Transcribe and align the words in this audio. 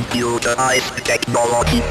computerized 0.00 1.04
technology. 1.04 1.82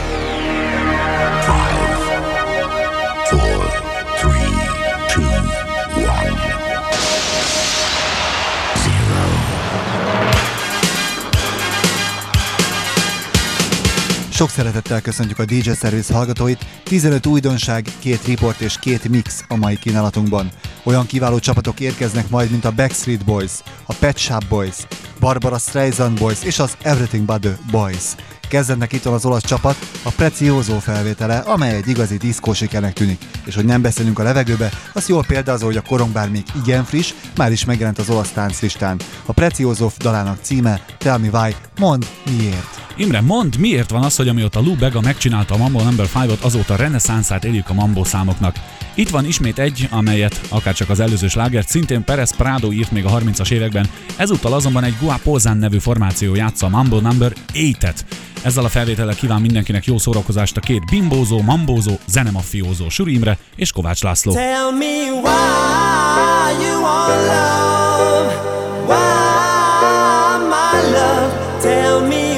Sok 14.39 14.49
szeretettel 14.49 15.01
köszöntjük 15.01 15.39
a 15.39 15.45
DJ 15.45 15.71
Service 15.71 16.13
hallgatóit. 16.13 16.65
15 16.83 17.25
újdonság, 17.25 17.85
két 17.99 18.27
report 18.27 18.61
és 18.61 18.79
két 18.79 19.09
mix 19.09 19.43
a 19.47 19.55
mai 19.55 19.77
kínálatunkban. 19.77 20.51
Olyan 20.83 21.05
kiváló 21.05 21.39
csapatok 21.39 21.79
érkeznek 21.79 22.29
majd, 22.29 22.51
mint 22.51 22.65
a 22.65 22.71
Backstreet 22.71 23.25
Boys, 23.25 23.51
a 23.85 23.93
Pet 23.93 24.17
Shop 24.17 24.45
Boys, 24.49 24.75
Barbara 25.19 25.57
Streisand 25.57 26.19
Boys 26.19 26.43
és 26.43 26.59
az 26.59 26.77
Everything 26.81 27.25
But 27.25 27.39
The 27.39 27.57
Boys. 27.71 28.15
Kezdenek 28.49 28.93
itt 28.93 29.05
az 29.05 29.25
olasz 29.25 29.45
csapat, 29.45 29.75
a 30.03 30.09
Prezioso 30.09 30.79
felvétele, 30.79 31.37
amely 31.37 31.75
egy 31.75 31.87
igazi 31.87 32.17
diszkó 32.17 32.53
sikernek 32.53 32.93
tűnik. 32.93 33.21
És 33.45 33.55
hogy 33.55 33.65
nem 33.65 33.81
beszélünk 33.81 34.19
a 34.19 34.23
levegőbe, 34.23 34.71
az 34.93 35.07
jól 35.07 35.23
példázó, 35.27 35.65
hogy 35.65 35.77
a 35.77 35.81
korong 35.81 36.11
bár 36.11 36.29
még 36.29 36.43
igen 36.63 36.83
friss, 36.83 37.13
már 37.37 37.51
is 37.51 37.65
megjelent 37.65 37.97
az 37.97 38.09
olasz 38.09 38.31
tánclistán. 38.31 38.99
A 39.25 39.33
Prezioso 39.33 39.89
dalának 39.97 40.37
címe 40.41 40.85
Tell 40.97 41.17
Me 41.17 41.27
Why, 41.39 41.55
mond 41.79 42.05
miért. 42.37 42.79
Imre, 42.97 43.21
mondd, 43.21 43.59
miért 43.59 43.89
van 43.89 44.03
az, 44.03 44.15
hogy 44.15 44.27
amióta 44.27 44.59
Lou 44.59 44.75
Bega 44.75 45.01
megcsinálta 45.01 45.53
a 45.53 45.57
Mambo 45.57 45.83
Number 45.83 46.07
5-ot, 46.13 46.41
azóta 46.41 46.75
reneszánszát 46.75 47.45
éljük 47.45 47.69
a 47.69 47.73
Mambo 47.73 48.03
számoknak. 48.03 48.55
Itt 48.95 49.09
van 49.09 49.25
ismét 49.25 49.59
egy, 49.59 49.87
amelyet 49.91 50.41
akárcsak 50.49 50.89
az 50.89 50.99
előző 50.99 51.27
slágert 51.27 51.67
szintén 51.67 52.03
Perez 52.03 52.35
Prado 52.35 52.71
írt 52.71 52.91
még 52.91 53.05
a 53.05 53.19
30-as 53.19 53.51
években, 53.51 53.89
ezúttal 54.15 54.53
azonban 54.53 54.83
egy 54.83 54.95
Guapozán 55.01 55.57
nevű 55.57 55.77
formáció 55.77 56.35
játsza 56.35 56.65
a 56.65 56.69
Mambo 56.69 56.99
Number 56.99 57.33
8-et. 57.53 57.95
Ezzel 58.43 58.65
a 58.65 58.69
felvétellel 58.69 59.15
kíván 59.15 59.41
mindenkinek 59.41 59.85
jó 59.85 59.97
szórakozást 59.97 60.57
a 60.57 60.59
két 60.59 60.85
bimbózó, 60.85 61.41
mambózó, 61.41 61.93
zenemafiózó 62.07 62.89
Suri 62.89 63.19
és 63.55 63.71
Kovács 63.71 64.03
László. 64.03 64.31
Tell 64.33 64.71
me 64.71 65.11
why 65.11 66.65
you 66.65 66.81
want 66.81 67.25
love, 67.25 68.33
why 68.87 70.37
my 70.49 70.89
love. 70.91 71.59
Tell 71.61 72.07
me 72.07 72.28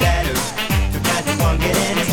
letters. 0.00 0.52
Got 1.02 1.24
the 1.24 1.58
getting. 1.60 1.98
in. 1.98 2.07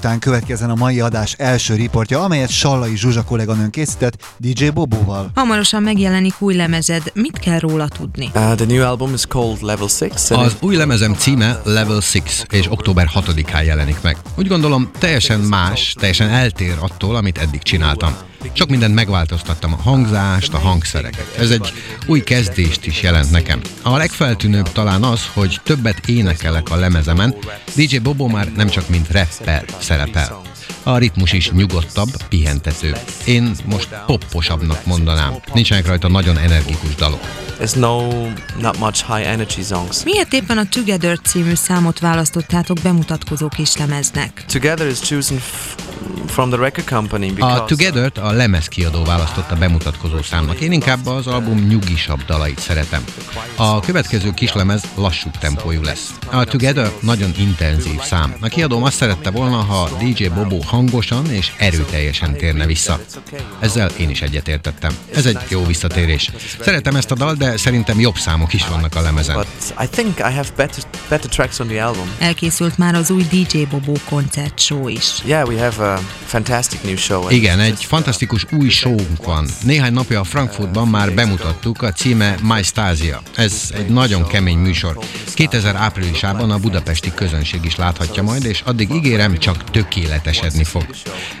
Után 0.00 0.18
következzen 0.18 0.70
a 0.70 0.74
mai 0.74 1.00
adás 1.00 1.34
első 1.38 1.74
riportja, 1.74 2.22
amelyet 2.22 2.50
Sallai 2.50 2.96
Zsuzsa 2.96 3.24
kolléganőn 3.24 3.70
készített 3.70 4.34
DJ 4.36 4.68
Bobóval. 4.68 5.30
Hamarosan 5.34 5.82
megjelenik 5.82 6.34
új 6.38 6.54
lemezed, 6.54 7.02
mit 7.14 7.38
kell 7.38 7.58
róla 7.58 7.88
tudni? 7.88 8.30
Uh, 8.34 8.54
the 8.54 8.64
new 8.66 8.82
album 8.82 9.14
is 9.14 9.26
called 9.28 9.62
Level 9.62 9.88
6. 10.00 10.30
and 10.30 10.46
Az 10.46 10.56
új 10.60 10.76
lemezem 10.76 11.14
címe 11.14 11.60
Level 11.64 12.00
6, 12.12 12.46
és 12.50 12.70
október 12.70 13.10
6-án 13.14 13.64
jelenik 13.64 14.00
meg. 14.02 14.16
Úgy 14.36 14.46
gondolom, 14.46 14.90
teljesen 14.98 15.40
más, 15.40 15.94
teljesen 15.98 16.28
eltér 16.28 16.74
attól, 16.80 17.16
amit 17.16 17.38
eddig 17.38 17.62
csináltam. 17.62 18.16
Sok 18.52 18.68
mindent 18.68 18.94
megváltoztattam, 18.94 19.72
a 19.72 19.82
hangzást, 19.82 20.54
a 20.54 20.58
hangszereket. 20.58 21.36
Ez 21.38 21.50
egy 21.50 21.72
új 22.06 22.20
kezdést 22.20 22.86
is 22.86 23.02
jelent 23.02 23.30
nekem. 23.30 23.60
A 23.82 23.96
legfeltűnőbb 23.96 24.72
talán 24.72 25.02
az, 25.02 25.20
hogy 25.32 25.60
többet 25.62 26.08
énekelek 26.08 26.70
a 26.70 26.76
lemezemen, 26.76 27.34
DJ 27.74 27.96
Bobo 27.96 28.26
már 28.26 28.52
nem 28.56 28.68
csak 28.68 28.88
mint 28.88 29.12
rapper 29.12 29.64
szerepel. 29.90 30.40
A 30.82 30.98
ritmus 30.98 31.32
is 31.32 31.50
nyugodtabb, 31.50 32.08
pihentető. 32.28 32.96
Én 33.24 33.54
most 33.64 33.88
popposabbnak 34.06 34.86
mondanám. 34.86 35.34
Nincsenek 35.54 35.86
rajta 35.86 36.08
nagyon 36.08 36.38
energikus 36.38 36.94
dalok. 36.94 37.20
There's 37.58 37.74
no, 37.74 38.08
not 38.60 38.78
much 38.78 39.04
high 39.14 39.28
energy 39.28 39.62
songs. 39.62 40.04
Miért 40.04 40.32
éppen 40.32 40.58
a 40.58 40.68
Together 40.68 41.18
című 41.18 41.54
számot 41.54 41.98
választottátok 41.98 42.78
bemutatkozó 42.82 43.48
kislemeznek? 43.48 44.44
Together 44.52 44.86
is 44.86 44.98
chosen 44.98 45.40
from 46.26 46.50
the 46.50 46.58
record 46.58 46.88
company 46.88 47.32
because 47.32 47.60
A 47.60 47.64
Together-t 47.64 48.18
a 48.18 48.32
lemezkiadó 48.32 49.04
választotta 49.04 49.56
bemutatkozó 49.56 50.22
számnak. 50.22 50.60
Én 50.60 50.72
inkább 50.72 51.06
az 51.06 51.26
album 51.26 51.58
nyugisabb 51.58 52.24
dalait 52.24 52.58
szeretem. 52.58 53.04
A 53.56 53.80
következő 53.80 54.30
kislemez 54.30 54.82
lassú 54.94 55.30
tempójú 55.38 55.82
lesz. 55.82 56.14
A 56.30 56.44
Together 56.44 56.92
nagyon 57.00 57.32
intenzív 57.38 58.00
szám. 58.00 58.34
A 58.40 58.48
kiadóm 58.48 58.82
azt 58.82 58.96
szerette 58.96 59.30
volna, 59.30 59.56
ha 59.56 59.88
DJ 59.98 60.26
Bobo 60.26 60.58
hangosan 60.66 61.30
és 61.30 61.52
erőteljesen 61.58 62.36
térne 62.36 62.66
vissza. 62.66 63.00
Ezzel 63.60 63.88
én 63.88 64.10
is 64.10 64.22
egyetértettem. 64.22 64.96
Ez 65.14 65.26
egy 65.26 65.38
jó 65.48 65.64
visszatérés. 65.64 66.30
Szeretem 66.60 66.96
ezt 66.96 67.10
a 67.10 67.14
dal, 67.14 67.34
de 67.34 67.56
szerintem 67.56 68.00
jobb 68.00 68.16
számok 68.16 68.52
is 68.52 68.66
vannak 68.66 68.94
a 68.94 69.00
lemezen. 69.00 69.36
But 69.36 69.74
I 69.82 69.86
think 69.86 70.18
I 70.18 70.22
have 70.22 70.48
better 70.56 70.84
better 71.08 71.30
tracks 71.30 71.58
on 71.58 71.66
the 71.66 71.84
album. 71.84 72.10
Elkészült 72.18 72.78
már 72.78 72.94
az 72.94 73.10
új 73.10 73.22
DJ 73.30 73.62
Bobó 73.70 73.96
koncertshow 74.08 74.88
is. 74.88 75.06
Yeah, 75.24 75.48
we 75.48 75.58
have 75.58 75.92
a 75.92 75.99
fantastic 76.24 76.80
new 76.82 76.96
show. 76.96 77.30
Igen, 77.30 77.60
egy 77.60 77.84
fantasztikus 77.84 78.46
új 78.52 78.68
showunk 78.68 79.24
van. 79.24 79.46
Néhány 79.62 79.92
napja 79.92 80.20
a 80.20 80.24
Frankfurtban 80.24 80.88
már 80.88 81.12
bemutattuk, 81.12 81.82
a 81.82 81.92
címe 81.92 82.34
My 82.42 82.62
Stasia. 82.62 83.22
Ez 83.36 83.70
egy 83.74 83.88
nagyon 83.88 84.26
kemény 84.26 84.58
műsor. 84.58 84.98
2000 85.34 85.76
áprilisában 85.76 86.50
a 86.50 86.58
budapesti 86.58 87.12
közönség 87.14 87.64
is 87.64 87.76
láthatja 87.76 88.22
majd, 88.22 88.44
és 88.44 88.62
addig 88.64 88.90
ígérem, 88.90 89.38
csak 89.38 89.70
tökéletesedni 89.70 90.64
fog. 90.64 90.86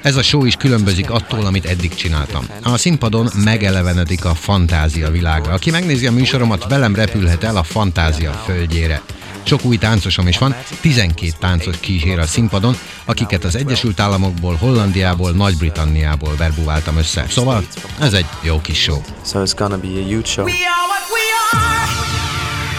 Ez 0.02 0.16
a 0.16 0.22
show 0.22 0.44
is 0.44 0.54
különbözik 0.54 1.10
attól, 1.10 1.46
amit 1.46 1.64
eddig 1.64 1.94
csináltam. 1.94 2.46
A 2.62 2.76
színpadon 2.76 3.30
megelevenedik 3.44 4.24
a 4.24 4.34
fantázia 4.34 5.10
világa. 5.10 5.50
Aki 5.50 5.70
megnézi 5.70 6.06
a 6.06 6.12
műsoromat, 6.12 6.68
velem 6.68 6.94
repülhet 6.94 7.44
el 7.44 7.56
a 7.56 7.62
fantázia 7.62 8.32
földjére. 8.32 9.02
Sok 9.42 9.64
új 9.64 9.76
táncosom 9.76 10.26
is 10.26 10.38
van, 10.38 10.54
12 10.80 11.32
táncos 11.38 11.80
kísér 11.80 12.18
a 12.18 12.26
színpadon, 12.26 12.76
akiket 13.04 13.44
az 13.44 13.56
Egyesült 13.56 14.00
Államokból, 14.00 14.54
Hollandiából, 14.54 15.30
Nagy-Britanniából 15.30 16.36
verbuváltam 16.36 16.96
össze. 16.96 17.26
Szóval 17.28 17.64
ez 18.00 18.12
egy 18.12 18.26
jó 18.42 18.60
kis 18.60 18.82
show. 18.82 19.00
So 19.26 19.42
it's 19.42 19.52
gonna 19.56 19.78
be 19.78 19.88
a 19.88 20.02
huge 20.02 20.24
show. 20.24 20.44
We 20.44 20.52
are 20.52 20.86
what 20.90 21.04
we 21.14 21.24
are 21.50 21.90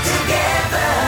together, 0.03 1.00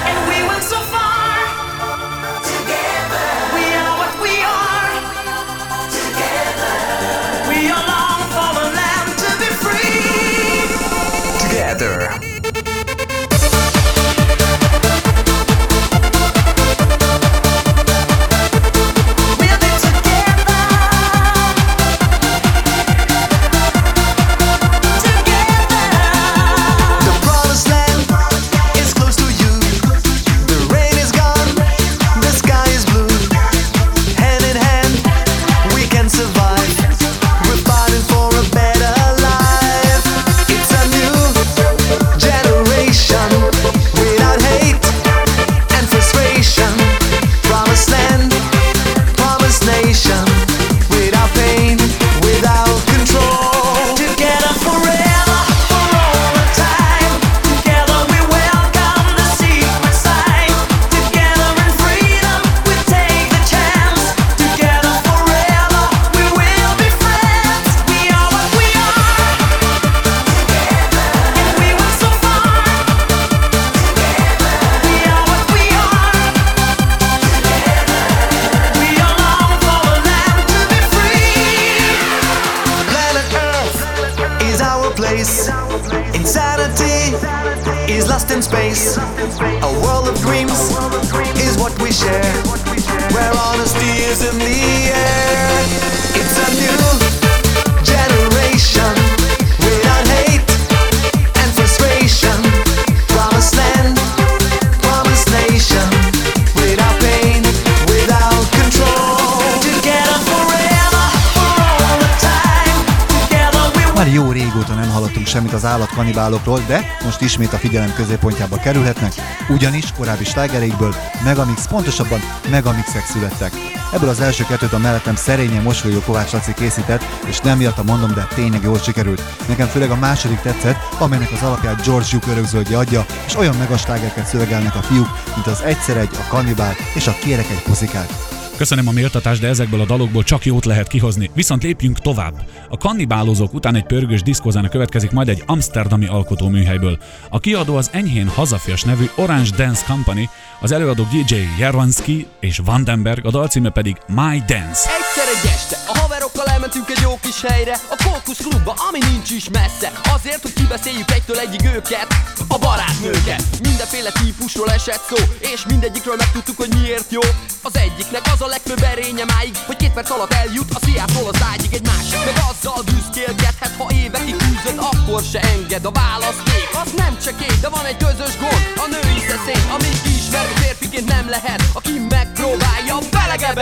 Már 114.03 114.13
jó 114.13 114.31
régóta 114.31 114.73
nem 114.73 114.89
hallottunk 114.89 115.27
semmit 115.27 115.53
az 115.53 115.65
állatkanibálokról, 115.65 116.63
de 116.67 116.85
most 117.03 117.21
ismét 117.21 117.53
a 117.53 117.57
figyelem 117.57 117.93
középpontjába 117.93 118.57
kerülhetnek, 118.57 119.13
ugyanis 119.49 119.91
korábbi 119.97 120.23
slágereikből 120.23 120.95
Megamix, 121.23 121.67
pontosabban 121.67 122.19
Megamixek 122.49 123.05
születtek. 123.05 123.53
Ebből 123.93 124.09
az 124.09 124.19
első 124.19 124.43
kettőt 124.43 124.73
a 124.73 124.77
mellettem 124.77 125.15
szerényen 125.15 125.63
mosolyó 125.63 125.99
Kovács 125.99 126.31
Laci 126.31 126.53
készített, 126.53 127.03
és 127.27 127.39
nem 127.39 127.57
miatt 127.57 127.83
mondom, 127.83 128.13
de 128.13 128.27
tényleg 128.35 128.63
jól 128.63 128.77
sikerült. 128.77 129.21
Nekem 129.47 129.67
főleg 129.67 129.91
a 129.91 129.95
második 129.95 130.39
tetszett, 130.39 130.77
amelynek 130.99 131.31
az 131.31 131.41
alapját 131.41 131.85
George 131.85 132.07
Duke 132.11 132.31
örökzöldje 132.31 132.77
adja, 132.77 133.05
és 133.25 133.35
olyan 133.35 133.55
megaslágereket 133.55 134.25
szövegelnek 134.25 134.75
a 134.75 134.81
fiúk, 134.81 135.09
mint 135.35 135.47
az 135.47 135.61
Egyszer 135.61 135.97
egy, 135.97 136.09
a 136.13 136.27
Kannibál 136.29 136.75
és 136.95 137.07
a 137.07 137.15
Kérek 137.21 137.49
egy 137.49 137.63
puszikát. 137.63 138.41
Köszönöm 138.57 138.87
a 138.87 138.91
méltatást, 138.91 139.41
de 139.41 139.47
ezekből 139.47 139.81
a 139.81 139.85
dalokból 139.85 140.23
csak 140.23 140.45
jót 140.45 140.65
lehet 140.65 140.87
kihozni. 140.87 141.29
Viszont 141.33 141.63
lépjünk 141.63 141.99
tovább. 141.99 142.33
A 142.69 142.77
kannibálozók 142.77 143.53
után 143.53 143.75
egy 143.75 143.85
pörgős 143.85 144.21
diszkózána 144.21 144.69
következik 144.69 145.11
majd 145.11 145.29
egy 145.29 145.43
amsterdami 145.45 146.05
alkotóműhelyből. 146.05 146.97
A 147.29 147.39
kiadó 147.39 147.75
az 147.75 147.89
enyhén 147.93 148.27
hazafias 148.27 148.83
nevű 148.83 149.05
Orange 149.15 149.49
Dance 149.55 149.85
Company, 149.87 150.29
az 150.59 150.71
előadók 150.71 151.07
DJ 151.07 151.35
Jarvanski 151.59 152.27
és 152.39 152.61
Vandenberg, 152.65 153.25
a 153.25 153.31
dalcíme 153.31 153.69
pedig 153.69 153.97
My 154.07 154.43
Dance. 154.47 154.89
Egyszer 154.89 155.27
egy 155.35 155.49
este, 155.49 155.77
a 155.87 156.02
haverokkal 156.33 156.53
elmentünk 156.53 156.89
egy 156.89 157.01
jó 157.01 157.19
kis 157.21 157.41
helyre 157.41 157.75
A 157.89 157.95
Kókusz 158.03 158.37
klubba, 158.37 158.73
ami 158.87 158.99
nincs 159.11 159.29
is 159.29 159.49
messze. 159.49 159.91
Azért, 160.15 160.41
hogy 160.41 160.53
kibeszéljük 160.53 161.11
egytől 161.11 161.37
egyig 161.37 161.65
őket 161.75 162.07
A 162.47 162.57
barátnőket. 162.57 163.43
Mindenféle 163.61 164.11
típusról 164.11 164.71
esett 164.71 165.03
szó 165.09 165.15
És 165.39 165.65
mindegyikről 165.67 166.15
megtudtuk, 166.15 166.57
hogy 166.57 166.73
miért 166.79 167.11
jó. 167.11 167.21
Az 167.61 167.75
egyiknek 167.75 168.25
az 168.33 168.41
a 168.41 168.47
legfőbb 168.47 168.83
erénye 168.83 169.25
máig 169.33 169.55
Hogy 169.65 169.75
két 169.75 169.93
perc 169.93 170.09
alatt 170.09 170.33
eljut 170.33 170.71
a 170.73 170.79
sziától 170.85 171.27
az 171.31 171.39
ágyig 171.51 171.73
Egy 171.73 171.85
másik. 171.91 172.25
Meg 172.27 172.37
azzal 172.51 172.81
büszkélkedhet 172.89 173.73
Ha 173.77 173.85
évekig 174.03 174.35
küzdött, 174.35 174.79
akkor 174.91 175.21
se 175.31 175.41
enged 175.53 175.85
a 175.85 175.91
választék 175.91 176.67
Az 176.83 176.91
nem 177.01 177.17
csekély, 177.23 177.57
de 177.61 177.69
van 177.69 177.85
egy 177.85 177.97
közös 177.97 178.33
gond. 178.43 178.63
A 178.83 178.85
női 178.93 179.19
szeszély, 179.29 179.63
amit 179.75 180.05
ismer 180.17 180.45
férfiként 180.59 181.07
nem 181.15 181.29
lehet. 181.29 181.61
Aki 181.73 181.95
megpróbálja, 182.09 182.95
belegebb 183.11 183.61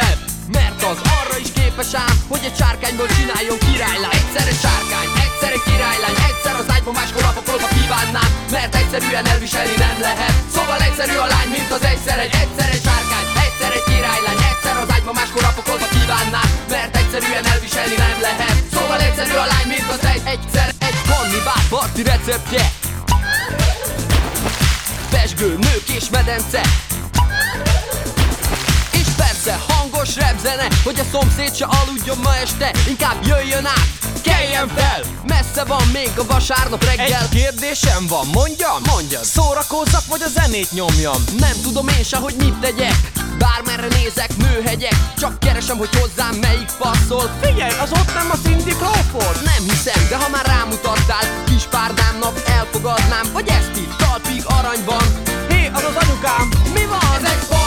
mert 0.57 0.83
az 0.91 0.99
arra 1.19 1.37
is 1.43 1.51
képes 1.57 1.93
ám, 2.05 2.15
hogy 2.31 2.43
egy 2.49 2.57
sárkányból 2.61 3.09
csináljon 3.17 3.57
királylány 3.65 4.17
Egyszer 4.19 4.47
egy 4.53 4.61
sárkány, 4.65 5.09
egyszer 5.25 5.51
egy 5.57 5.65
királylány 5.69 6.17
Egyszer 6.29 6.55
az 6.61 6.67
ágyban 6.75 6.93
máskor 6.99 7.23
apakolva 7.31 7.67
kívánnám. 7.75 8.29
Mert 8.55 8.73
egyszerűen 8.81 9.25
elviselni 9.33 9.75
nem 9.85 9.97
lehet. 10.07 10.35
Szóval 10.55 10.79
egyszerű 10.87 11.15
a 11.25 11.27
lány, 11.33 11.49
mint 11.55 11.71
az 11.77 11.83
egyszer 11.91 12.17
egy 12.25 12.33
Egyszer 12.43 12.69
egy 12.75 12.83
sárkány, 12.87 13.27
egyszer 13.45 13.71
egy 13.77 13.85
királylány. 13.91 14.41
Egyszer 14.51 14.75
az 14.83 14.89
ágyban 14.95 15.15
máskor 15.19 15.43
apakolva 15.51 15.87
kívánnám. 15.95 16.49
Mert 16.73 16.93
egyszerűen 17.01 17.45
elviselni 17.53 17.97
nem 18.05 18.17
lehet. 18.27 18.57
Szóval 18.75 18.99
egyszerű 19.07 19.35
a 19.45 19.47
lány, 19.53 19.67
mint 19.73 19.89
az 19.95 20.03
egy 20.13 20.23
Egyszer 20.33 20.67
egy 20.87 20.99
kannibál 21.09 21.63
parti 21.73 22.03
receptje. 22.11 22.65
Pesgő, 25.13 25.49
nők 25.65 25.87
és 25.97 26.05
medence 26.17 26.61
és 29.21 29.27
persze 29.27 29.59
hangos 29.67 30.15
repzene 30.15 30.67
Hogy 30.83 30.99
a 30.99 31.03
szomszéd 31.11 31.55
se 31.55 31.65
aludjon 31.65 32.17
ma 32.23 32.35
este 32.35 32.71
Inkább 32.87 33.25
jöjjön 33.25 33.65
át, 33.65 33.87
keljen 34.21 34.67
fel. 34.67 35.01
Messze 35.27 35.63
van 35.63 35.87
még 35.93 36.11
a 36.17 36.25
vasárnap 36.25 36.83
reggel. 36.83 37.21
Egy 37.21 37.29
kérdésem 37.29 38.07
van, 38.07 38.27
mondjam? 38.33 38.81
Mondjad. 38.85 39.23
Szórakozzak, 39.23 40.05
vagy 40.07 40.21
a 40.21 40.27
zenét 40.27 40.71
nyomjam? 40.71 41.23
Nem 41.39 41.55
tudom 41.61 41.87
én 41.87 42.03
se, 42.03 42.17
hogy 42.17 42.35
mit 42.37 42.53
tegyek. 42.53 43.11
Bármerre 43.37 43.87
nézek, 43.87 44.37
nőhegyek 44.37 44.95
Csak 45.17 45.39
keresem, 45.39 45.77
hogy 45.77 45.89
hozzám 45.99 46.35
melyik 46.35 46.71
passzol. 46.77 47.31
Figyelj, 47.41 47.73
az 47.83 47.91
ott 47.91 48.13
nem 48.13 48.29
a 48.31 48.37
Cindy 48.43 48.71
Crawford. 48.71 49.43
Nem 49.43 49.63
hiszem, 49.69 50.07
de 50.09 50.15
ha 50.15 50.29
már 50.29 50.45
rámutattál 50.45 51.25
Kis 51.45 51.63
párdámnak 51.63 52.41
elfogadnám 52.45 53.25
Vagy 53.33 53.47
ezt 53.47 53.75
itt 53.75 53.93
talpig 53.97 54.43
aranyban. 54.45 55.03
Hé, 55.49 55.69
az 55.73 55.83
az 55.83 55.95
anyukám. 56.03 56.49
Mi 56.73 56.85
van? 56.85 56.99
Ez 57.17 57.29
egy 57.31 57.59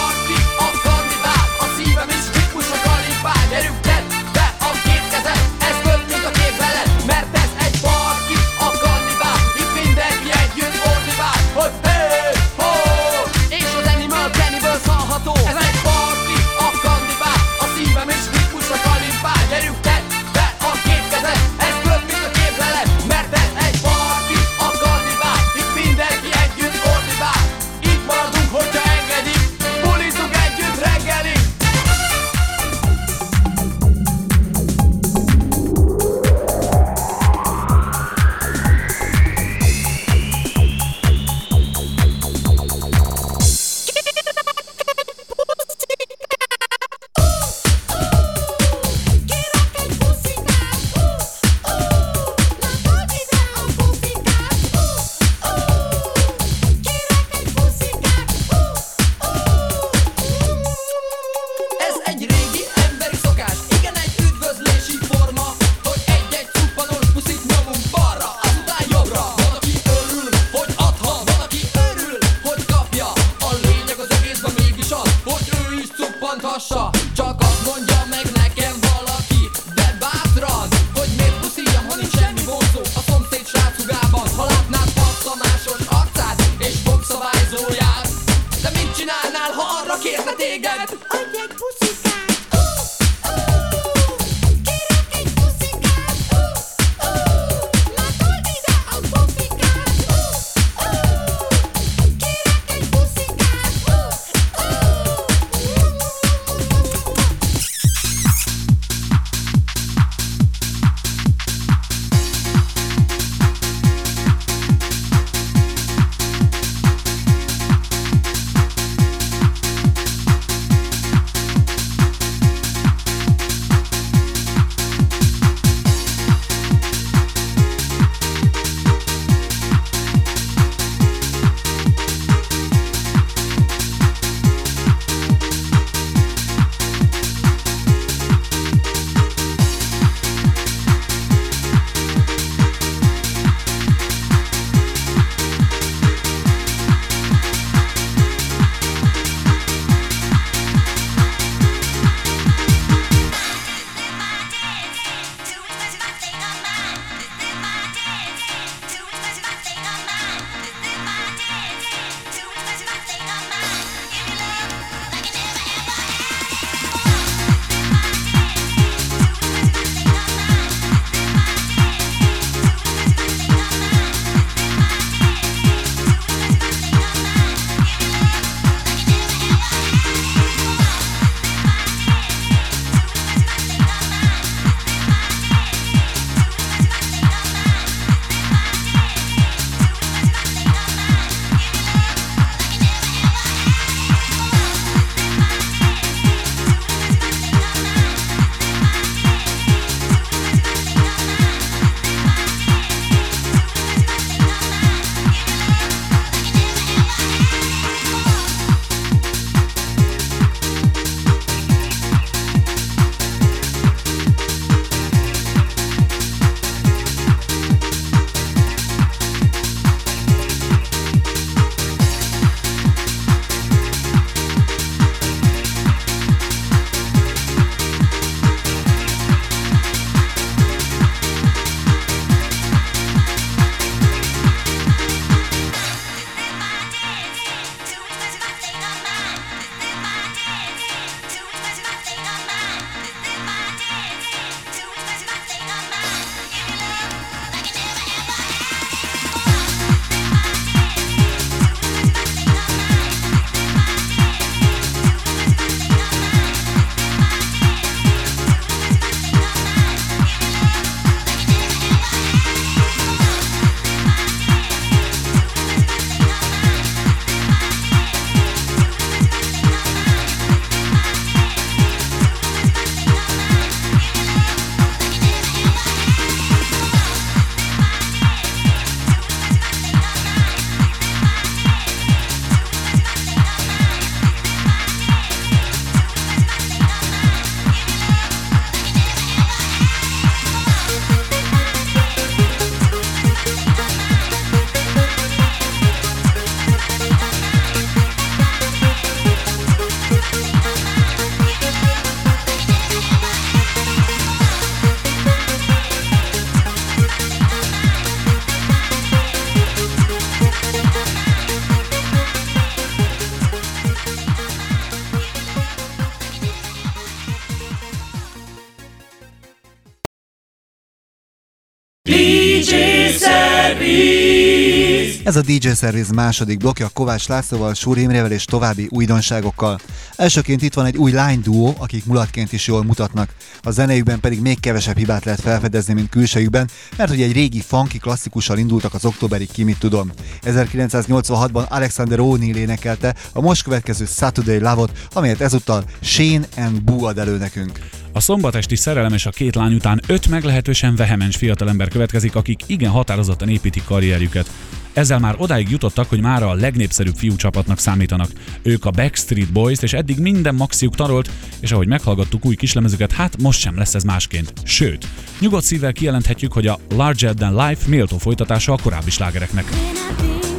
Ez 325.25 325.37
a 325.37 325.41
DJ 325.41 325.69
Service 325.69 326.13
második 326.13 326.59
blokja 326.59 326.89
Kovács 326.89 327.29
Lászlóval, 327.29 327.75
Súr 327.75 327.99
Imrével 327.99 328.31
és 328.31 328.45
további 328.45 328.89
újdonságokkal. 328.91 329.81
Elsőként 330.17 330.63
itt 330.63 330.75
van 330.75 330.87
egy 330.87 330.97
új 330.97 331.13
lány 331.13 331.41
duó, 331.41 331.75
akik 331.79 332.05
mulatként 332.05 332.53
is 332.53 332.67
jól 332.67 332.85
mutatnak. 332.85 333.35
A 333.63 333.71
zenéjükben 333.71 334.21
pedig 334.21 334.41
még 334.41 334.61
kevesebb 334.61 334.97
hibát 334.97 335.25
lehet 335.25 335.41
felfedezni, 335.41 335.95
mint 335.95 336.09
külsejükben, 336.09 336.69
mert 336.97 337.11
hogy 337.11 337.23
egy 337.23 337.33
régi 337.33 337.61
funky 337.61 337.99
klasszikussal 337.99 338.59
indultak 338.59 338.95
az 338.95 339.05
októberi 339.05 339.47
ki 339.47 339.63
mit 339.63 339.79
tudom. 339.79 340.11
1986-ban 340.43 341.69
Alexander 341.69 342.19
O'Neill 342.23 342.57
énekelte 342.57 343.15
a 343.33 343.41
most 343.41 343.63
következő 343.63 344.05
Saturday 344.05 344.59
Love-ot, 344.59 344.93
amelyet 345.13 345.41
ezúttal 345.41 345.85
Shane 346.01 346.47
and 346.57 346.83
Boo 346.83 347.05
ad 347.05 347.19
elő 347.19 347.39
nekünk. 347.39 348.04
A 348.17 348.21
szombatesti 348.21 348.77
szerelem 348.77 349.13
és 349.13 349.27
a 349.27 349.31
két 349.31 349.55
lány 349.55 349.75
után 349.75 350.01
öt 350.07 350.29
meglehetősen 350.29 350.97
vehemens 350.97 351.37
fiatalember 351.37 351.89
következik, 351.89 352.37
akik 352.37 352.61
igen 352.67 352.91
határozottan 352.91 353.49
építik 353.49 353.85
karrierjüket. 353.85 354.51
Ezzel 354.93 355.19
már 355.19 355.35
odáig 355.39 355.71
jutottak, 355.71 356.09
hogy 356.09 356.21
már 356.21 356.43
a 356.43 356.55
legnépszerűbb 356.55 357.17
fiú 357.17 357.37
csapatnak 357.37 357.79
számítanak. 357.79 358.31
Ők 358.63 358.85
a 358.85 358.91
Backstreet 358.91 359.53
Boys, 359.53 359.79
és 359.83 359.93
eddig 359.93 360.19
minden 360.19 360.55
maxiuk 360.55 360.95
tarolt, 360.95 361.31
és 361.61 361.73
ahogy 361.73 361.87
meghallgattuk 361.87 362.45
új 362.45 362.55
kislemezüket, 362.55 363.13
hát 363.13 363.43
most 363.43 363.61
sem 363.61 363.77
lesz 363.77 363.95
ez 363.95 364.05
másként. 364.05 364.53
Sőt, 364.65 365.07
nyugodt 365.41 365.65
szívvel 365.65 365.93
kijelenthetjük, 365.93 366.53
hogy 366.53 366.67
a 366.67 366.79
Larger 366.89 367.35
Than 367.35 367.67
Life 367.67 367.89
méltó 367.89 368.19
folytatása 368.19 368.73
a 368.73 368.79
korábbi 368.83 369.11
slágereknek. 369.11 369.65
See, 369.65 369.81
I'm 370.21 370.54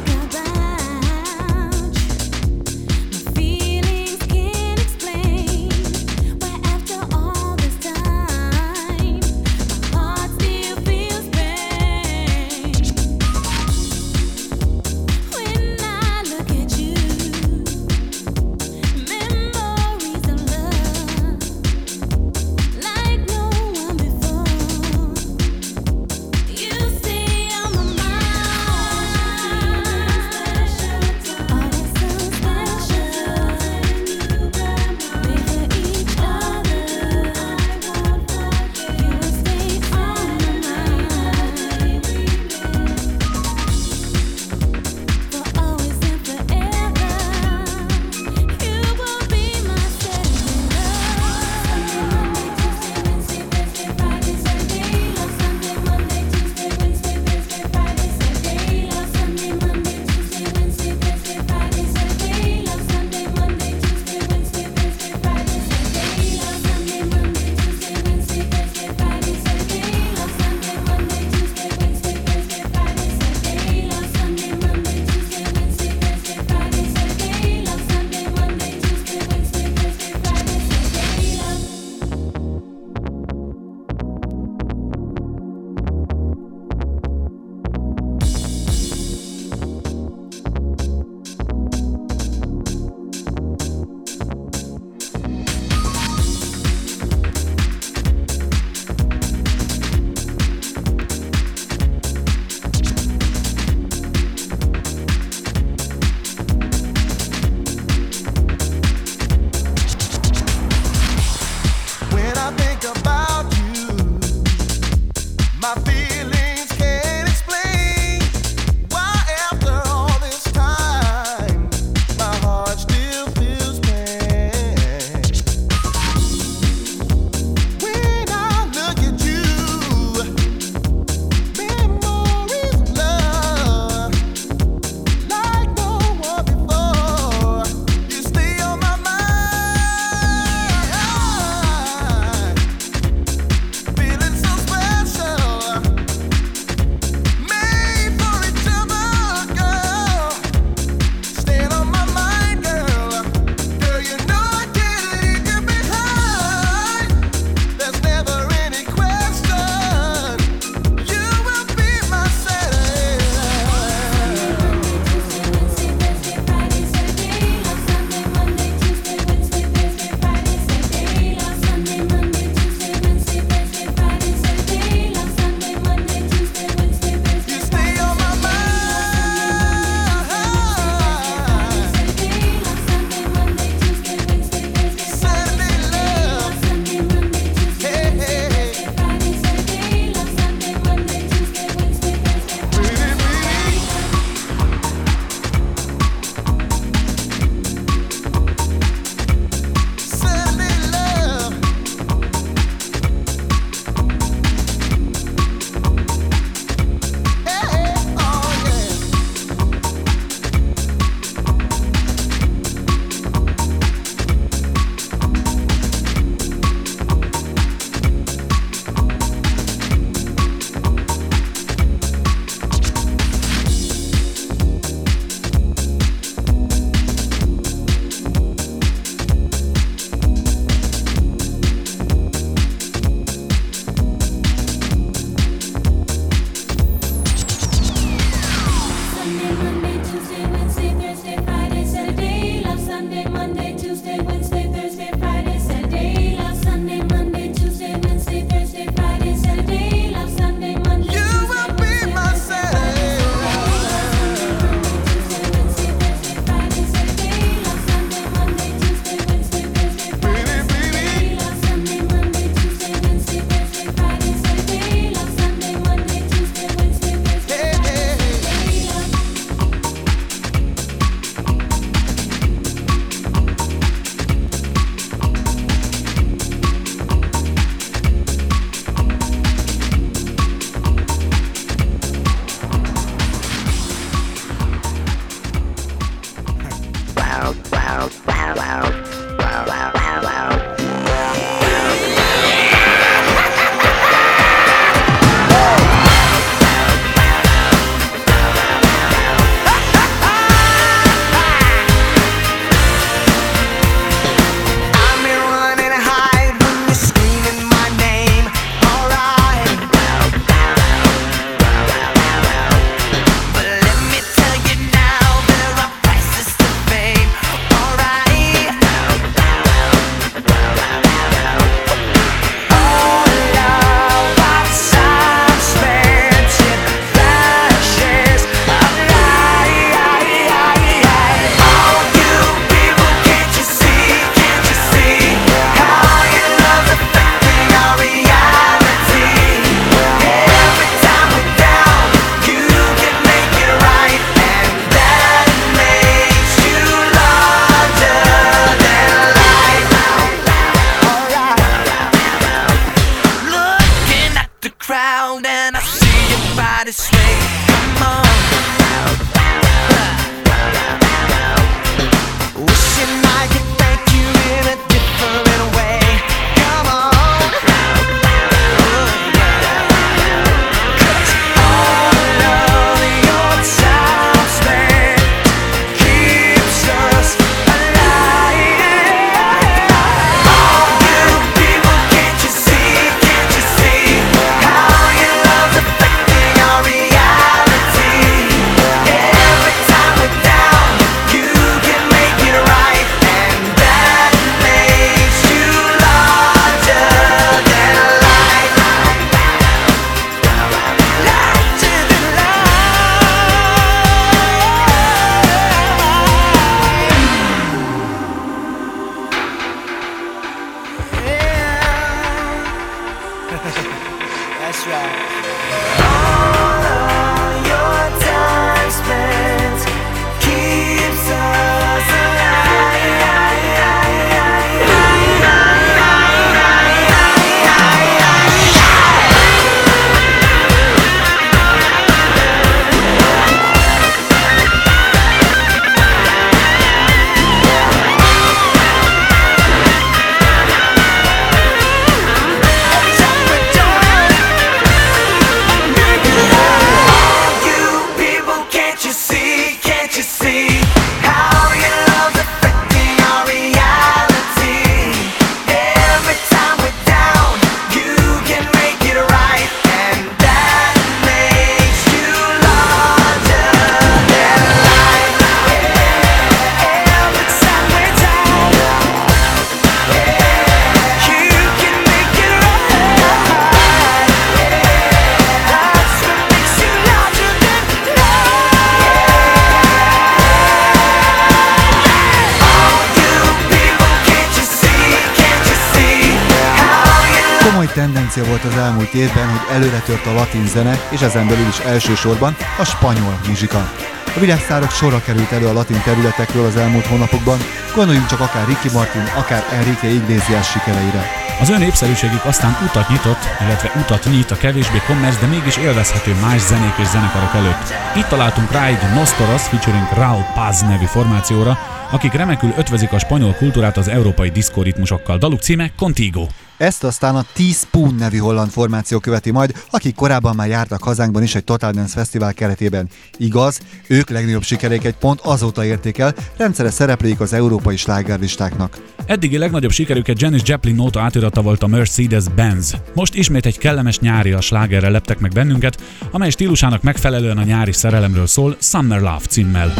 tendencia 488.36 488.68
volt 488.68 488.74
az 488.74 488.80
elmúlt 488.80 489.14
évben, 489.14 489.48
hogy 489.48 489.74
előre 489.76 489.98
tört 489.98 490.26
a 490.26 490.32
latin 490.32 490.66
zene, 490.66 491.00
és 491.10 491.20
ezen 491.20 491.48
belül 491.48 491.66
is 491.66 491.78
elsősorban 491.78 492.56
a 492.78 492.84
spanyol 492.84 493.40
muzsika. 493.48 493.92
A 494.36 494.40
világszárok 494.40 494.90
sorra 494.90 495.22
került 495.22 495.52
elő 495.52 495.66
a 495.66 495.72
latin 495.72 496.02
területekről 496.04 496.66
az 496.66 496.76
elmúlt 496.76 497.06
hónapokban, 497.06 497.58
gondoljunk 497.94 498.26
csak 498.26 498.40
akár 498.40 498.66
Ricky 498.66 498.90
Martin, 498.92 499.26
akár 499.36 499.64
Enrique 499.72 500.08
Iglesias 500.08 500.70
sikereire. 500.70 501.24
Az 501.60 501.70
ön 501.70 501.78
népszerűségük 501.78 502.44
aztán 502.44 502.76
utat 502.84 503.08
nyitott, 503.08 503.42
illetve 503.60 503.92
utat 504.00 504.24
nyit 504.24 504.50
a 504.50 504.56
kevésbé 504.56 505.00
kommersz, 505.06 505.38
de 505.38 505.46
mégis 505.46 505.76
élvezhető 505.76 506.34
más 506.40 506.60
zenék 506.60 506.94
és 506.98 507.06
zenekarok 507.06 507.54
előtt. 507.54 507.86
Itt 508.16 508.28
találtunk 508.28 508.72
rá 508.72 508.86
egy 508.86 509.14
Nostoros 509.14 509.62
featuring 509.62 510.08
Raul 510.14 510.44
Paz 510.54 510.80
nevű 510.80 511.04
formációra, 511.04 511.78
akik 512.10 512.32
remekül 512.32 512.72
ötvezik 512.76 513.12
a 513.12 513.18
spanyol 513.18 513.54
kultúrát 513.54 513.96
az 513.96 514.08
európai 514.08 514.50
diszkoritmusokkal. 514.50 515.38
Daluk 515.38 515.60
címe 515.60 515.90
Contigo. 515.96 516.46
Ezt 516.76 517.04
aztán 517.04 517.36
a 517.36 517.44
T-Spoon 517.52 518.14
nevű 518.14 518.38
holland 518.38 518.70
formáció 518.70 519.18
követi 519.18 519.50
majd, 519.50 519.84
akik 519.90 520.14
korábban 520.14 520.54
már 520.56 520.68
jártak 520.68 521.02
hazánkban 521.02 521.42
is 521.42 521.54
egy 521.54 521.64
Total 521.64 521.92
Dance 521.92 522.12
Fesztivál 522.12 522.54
keretében. 522.54 523.08
Igaz, 523.36 523.80
ők 524.06 524.30
legnagyobb 524.30 524.62
sikereiket 524.62 525.16
pont 525.16 525.40
azóta 525.40 525.84
érték 525.84 526.18
el, 526.18 526.34
rendszeres 526.56 526.92
szereplőik 526.92 527.40
az 527.40 527.52
európai 527.52 527.96
slágerlistáknak. 527.96 528.98
Eddigi 529.26 529.58
legnagyobb 529.58 529.90
sikerüket 529.90 530.40
Janis 530.40 530.60
Joplin 530.64 530.98
óta 530.98 531.20
átiratta 531.20 531.62
volt 531.62 531.82
a 531.82 531.86
Mercedes-Benz. 531.86 532.96
Most 533.14 533.34
ismét 533.34 533.66
egy 533.66 533.78
kellemes 533.78 534.18
nyári 534.18 534.52
a 534.52 534.60
slágerrel 534.60 535.10
leptek 535.10 535.38
meg 535.38 535.52
bennünket, 535.52 536.02
amely 536.30 536.50
stílusának 536.50 537.02
megfelelően 537.02 537.58
a 537.58 537.62
nyári 537.62 537.92
szerelemről 537.92 538.46
szól 538.46 538.76
Summer 538.80 539.20
Love 539.20 539.46
címmel. 539.48 539.94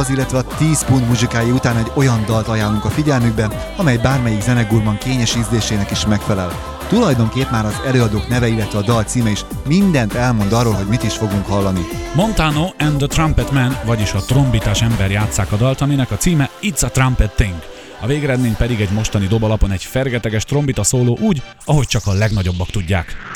Nosotros, 0.00 0.18
illetve 0.18 0.38
a 0.38 0.56
10 0.56 0.84
pont 0.84 1.08
muzsikái 1.08 1.50
után 1.50 1.76
egy 1.76 1.90
olyan 1.94 2.24
dalt 2.26 2.48
ajánlunk 2.48 2.84
a 2.84 2.90
figyelmükbe, 2.90 3.72
amely 3.76 3.96
bármelyik 3.96 4.40
zenegurman 4.40 4.98
kényes 4.98 5.36
ízlésének 5.36 5.90
is 5.90 6.06
megfelel. 6.06 6.78
Tulajdonképp 6.88 7.50
már 7.50 7.64
az 7.64 7.80
előadók 7.86 8.28
neve, 8.28 8.48
illetve 8.48 8.78
a 8.78 8.82
dal 8.82 9.02
címe 9.02 9.30
is 9.30 9.44
mindent 9.66 10.14
elmond 10.14 10.52
arról, 10.52 10.72
hogy 10.72 10.86
mit 10.86 11.02
is 11.02 11.16
fogunk 11.16 11.46
hallani. 11.46 11.86
Montano 12.14 12.68
and 12.78 12.96
the 12.96 13.06
Trumpet 13.06 13.50
Man, 13.50 13.76
vagyis 13.84 14.12
a 14.12 14.18
trombitás 14.18 14.82
ember 14.82 15.10
játszák 15.10 15.52
a 15.52 15.56
dalt, 15.56 15.80
aminek 15.80 16.10
a 16.10 16.16
címe 16.16 16.50
It's 16.62 16.84
a 16.84 16.90
Trumpet 16.90 17.34
Thing. 17.34 17.54
A 18.00 18.06
végeredmény 18.06 18.56
pedig 18.56 18.80
egy 18.80 18.90
mostani 18.90 19.26
dobalapon 19.26 19.70
egy 19.70 19.84
fergeteges 19.84 20.44
trombita 20.44 20.82
szóló 20.82 21.18
úgy, 21.20 21.42
ahogy 21.64 21.86
csak 21.86 22.06
a 22.06 22.12
legnagyobbak 22.12 22.70
tudják. 22.70 23.29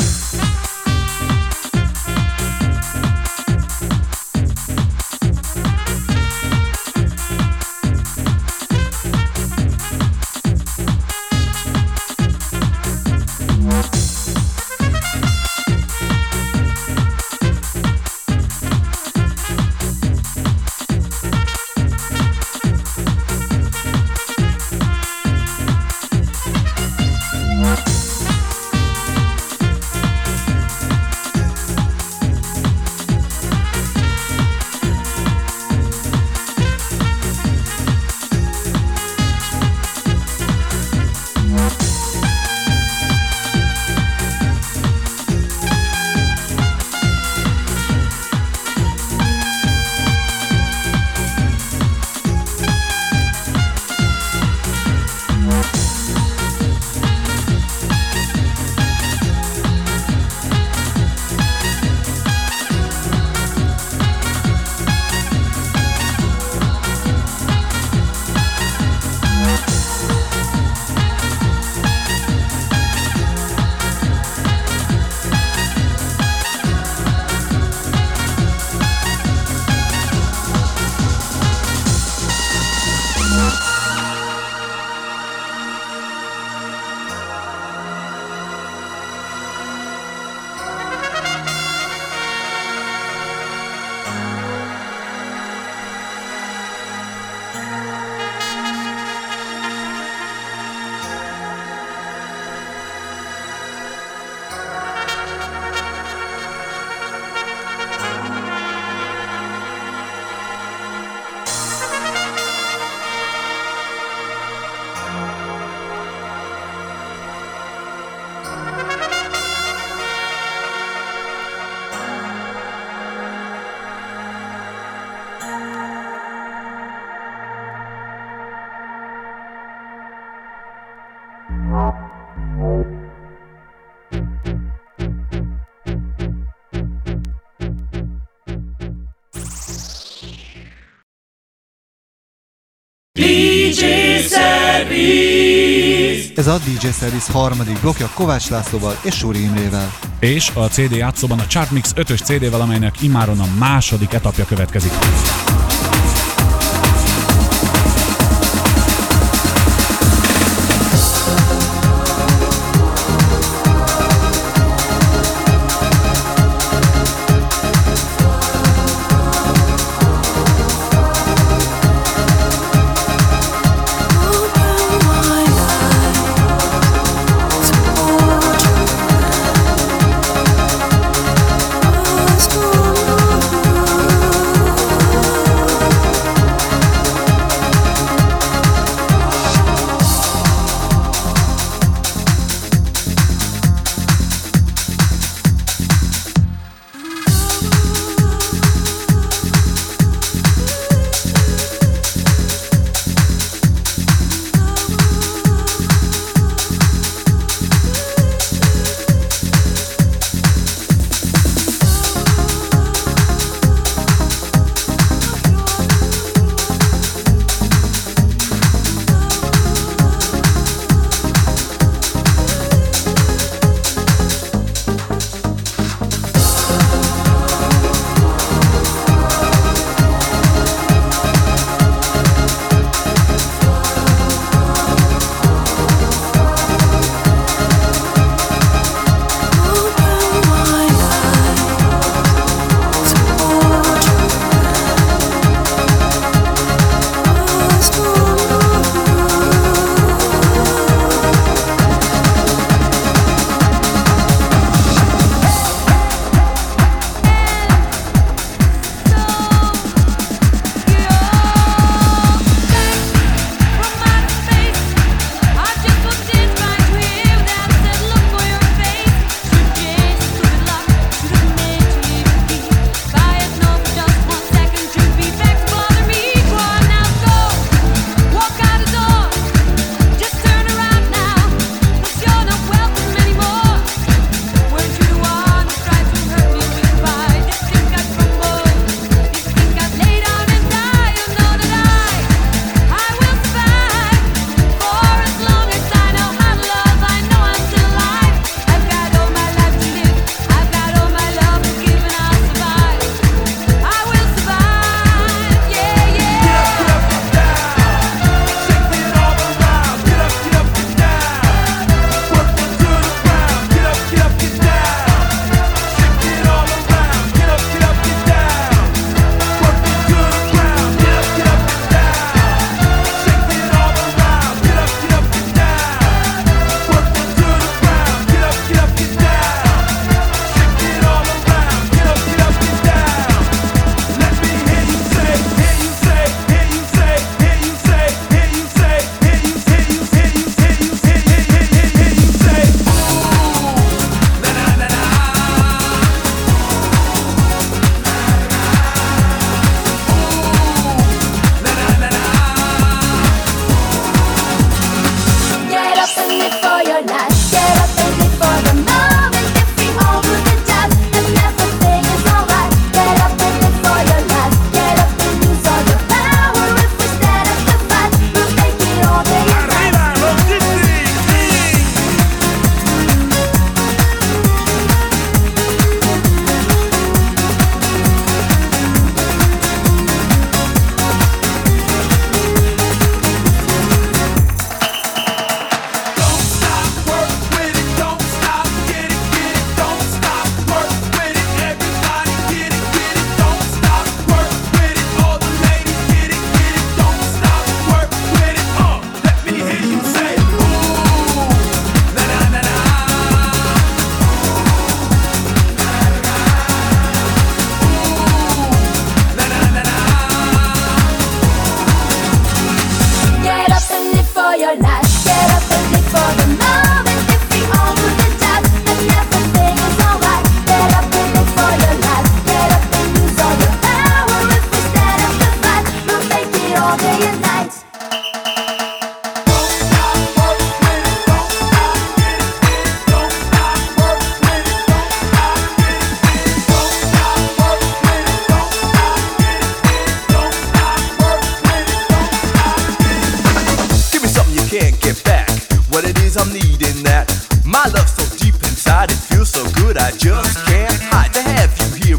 Ez 146.34 146.46
a 146.46 146.58
DJ 146.58 146.88
Service 146.98 147.32
harmadik 147.32 147.80
blokja 147.80 148.10
Kovács 148.14 148.48
Lászlóval 148.50 148.96
és 149.02 149.14
Suri 149.14 149.42
Imrével. 149.42 149.92
És 150.20 150.50
a 150.54 150.68
CD 150.68 150.90
játszóban 150.90 151.38
a 151.38 151.46
Chartmix 151.46 151.92
5-ös 151.96 152.24
CD-vel, 152.24 152.60
amelynek 152.60 153.02
imáron 153.02 153.40
a 153.40 153.46
második 153.58 154.12
etapja 154.12 154.44
következik. 154.44 154.92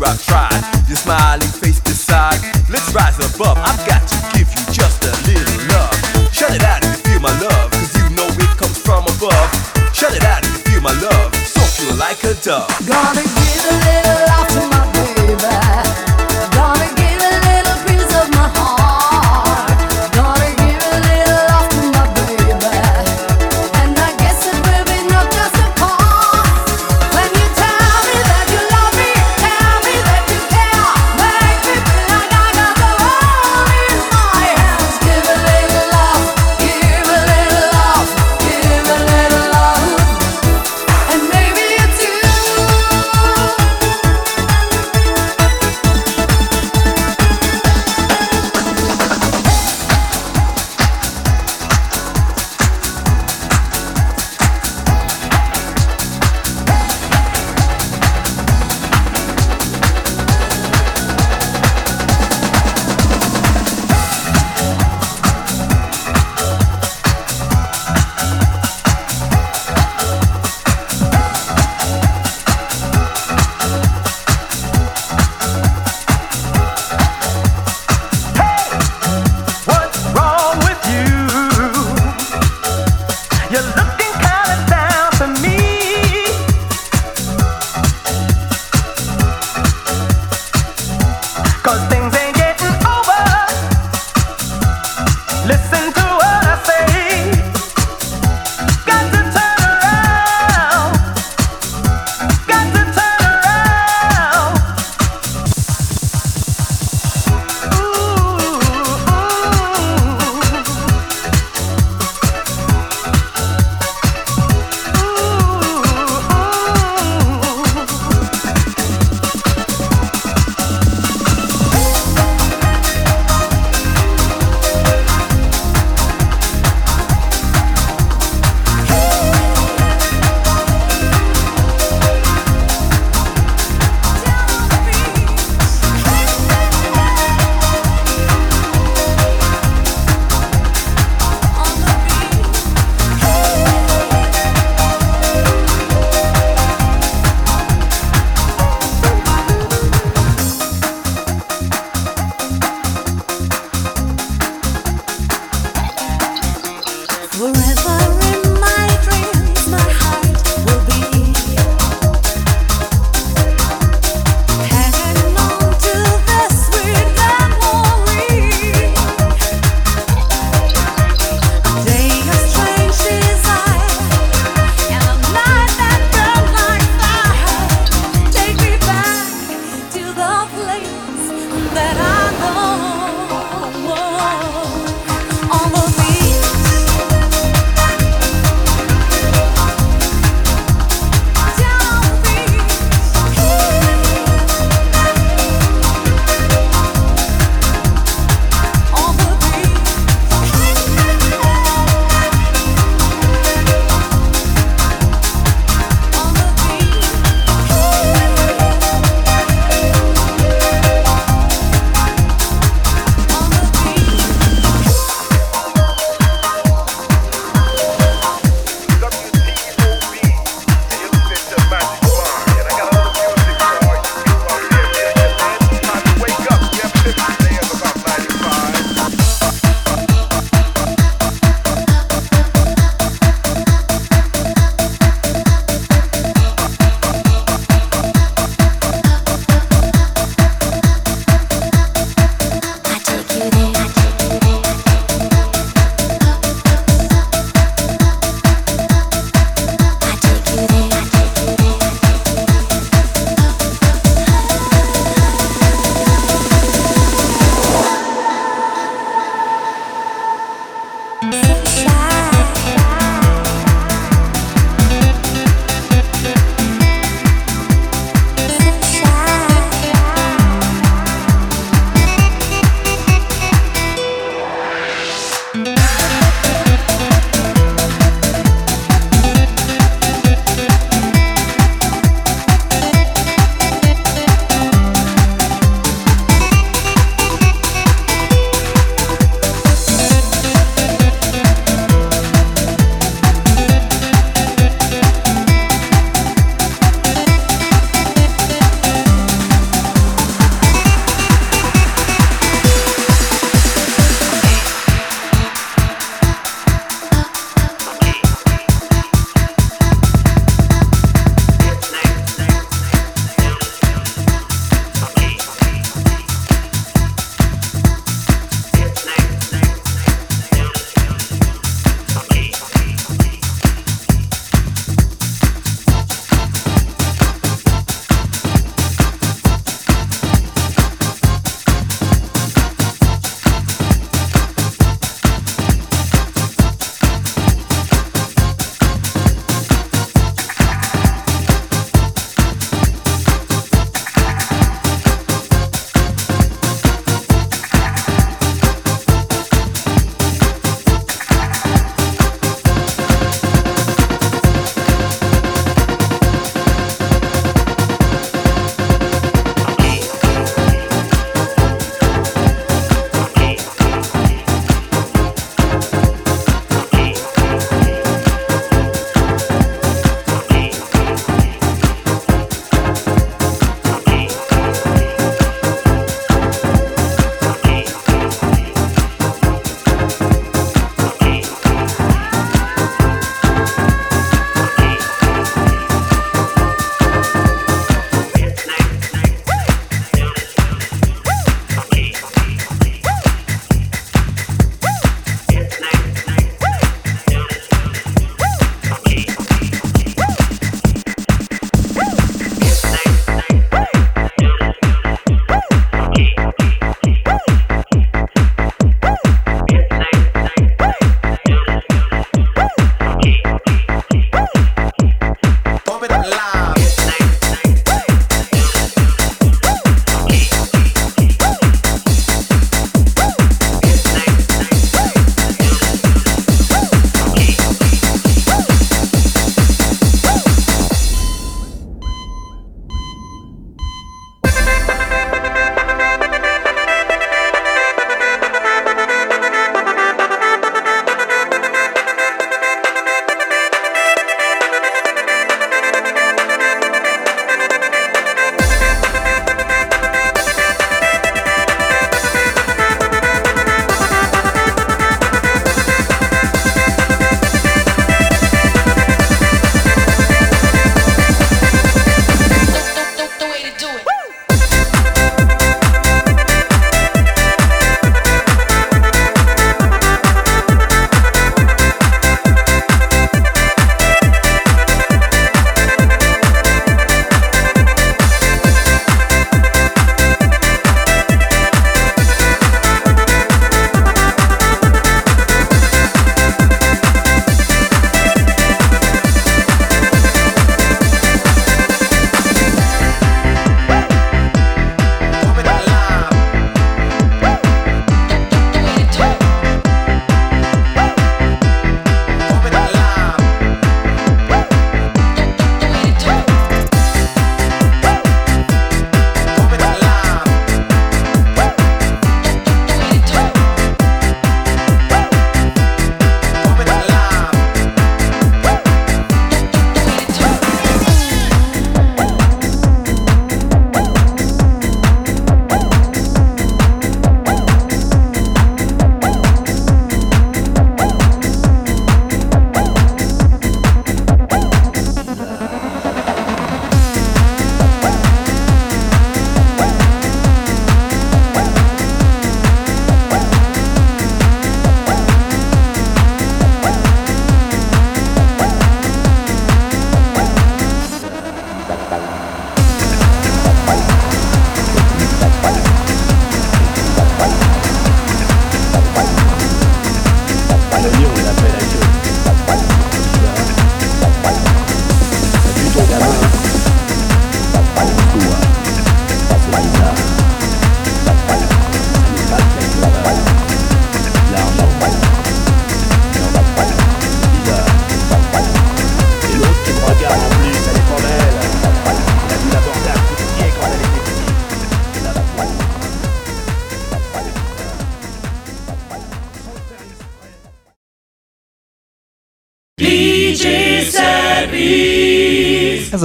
I've 0.06 0.22
tried. 0.24 0.62
Your 0.88 0.98
smiling 0.98 1.50
face 1.50 1.80
beside. 1.80 2.38
Let's 2.70 2.94
rise 2.94 3.18
above. 3.18 3.58
I've 3.58 3.82
got 3.90 4.08
to 4.08 4.18
give 4.38 4.48
you 4.54 4.64
just 4.72 5.04
a 5.04 5.12
little 5.26 5.60
love. 5.74 5.98
Shut 6.32 6.54
it 6.54 6.64
out 6.64 6.86
if 6.86 7.02
you 7.06 7.18
feel 7.18 7.22
my 7.22 7.34
love, 7.42 7.72
cause 7.72 7.92
you 7.98 8.10
know 8.16 8.28
it 8.30 8.58
comes 8.58 8.78
from 8.78 9.04
above. 9.06 9.50
Shut 9.94 10.16
it 10.16 10.24
out 10.24 10.46
if 10.46 10.52
you 10.52 10.78
feel 10.78 10.82
my 10.82 10.94
love, 11.02 11.34
so 11.36 11.62
pure 11.76 11.98
like 11.98 12.24
a 12.24 12.34
dove. 12.44 12.70
Gonna 12.86 13.35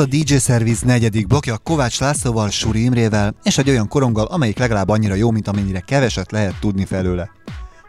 a 0.01 0.07
DJ 0.07 0.37
Service 0.37 0.87
negyedik 0.87 1.27
blokja 1.27 1.59
Kovács 1.59 2.01
Lászlóval, 2.01 2.51
Suri 2.51 2.83
Imrével 2.83 3.35
és 3.43 3.59
egy 3.59 3.69
olyan 3.69 3.89
koronggal, 3.89 4.25
amelyik 4.25 4.59
legalább 4.59 4.89
annyira 4.89 5.15
jó, 5.15 5.31
mint 5.31 5.49
amennyire 5.49 5.81
keveset 5.81 6.33
lehet 6.33 6.61
tudni 6.61 6.85
felőle. 6.85 7.31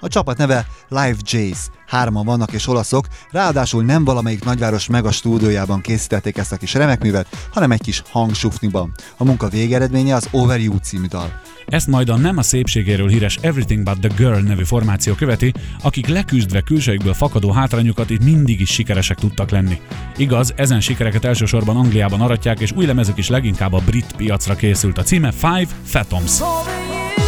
A 0.03 0.07
csapat 0.07 0.37
neve 0.37 0.67
Live 0.89 1.15
Jays, 1.23 1.57
hárman 1.87 2.25
vannak 2.25 2.51
és 2.51 2.67
olaszok, 2.67 3.07
ráadásul 3.31 3.83
nem 3.83 4.03
valamelyik 4.03 4.43
nagyváros 4.43 4.87
meg 4.87 5.05
a 5.05 5.11
stúdiójában 5.11 5.81
készítették 5.81 6.37
ezt 6.37 6.51
a 6.51 6.57
kis 6.57 6.73
remekművet, 6.73 7.47
hanem 7.51 7.71
egy 7.71 7.81
kis 7.81 8.03
hangsufniban. 8.09 8.93
A 9.17 9.23
munka 9.23 9.47
végeredménye 9.47 10.15
az 10.15 10.27
Over 10.31 10.59
You 10.59 10.77
című 10.77 11.05
dal. 11.05 11.41
Ezt 11.65 11.87
majd 11.87 12.09
a 12.09 12.17
nem 12.17 12.37
a 12.37 12.41
szépségéről 12.41 13.07
híres 13.07 13.37
Everything 13.41 13.83
But 13.83 13.99
The 13.99 14.15
Girl 14.15 14.39
nevű 14.39 14.63
formáció 14.63 15.13
követi, 15.13 15.53
akik 15.81 16.07
leküzdve 16.07 16.61
külsejükből 16.61 17.13
fakadó 17.13 17.51
hátrányokat 17.51 18.09
itt 18.09 18.23
mindig 18.23 18.61
is 18.61 18.69
sikeresek 18.69 19.17
tudtak 19.17 19.49
lenni. 19.49 19.81
Igaz, 20.17 20.53
ezen 20.55 20.81
sikereket 20.81 21.25
elsősorban 21.25 21.77
Angliában 21.77 22.21
aratják, 22.21 22.59
és 22.59 22.71
új 22.71 22.85
lemezük 22.85 23.17
is 23.17 23.29
leginkább 23.29 23.73
a 23.73 23.81
brit 23.85 24.13
piacra 24.15 24.55
készült. 24.55 24.97
A 24.97 25.03
címe 25.03 25.31
Five 25.31 25.67
Fathoms. 25.83 26.41
And 26.41 27.20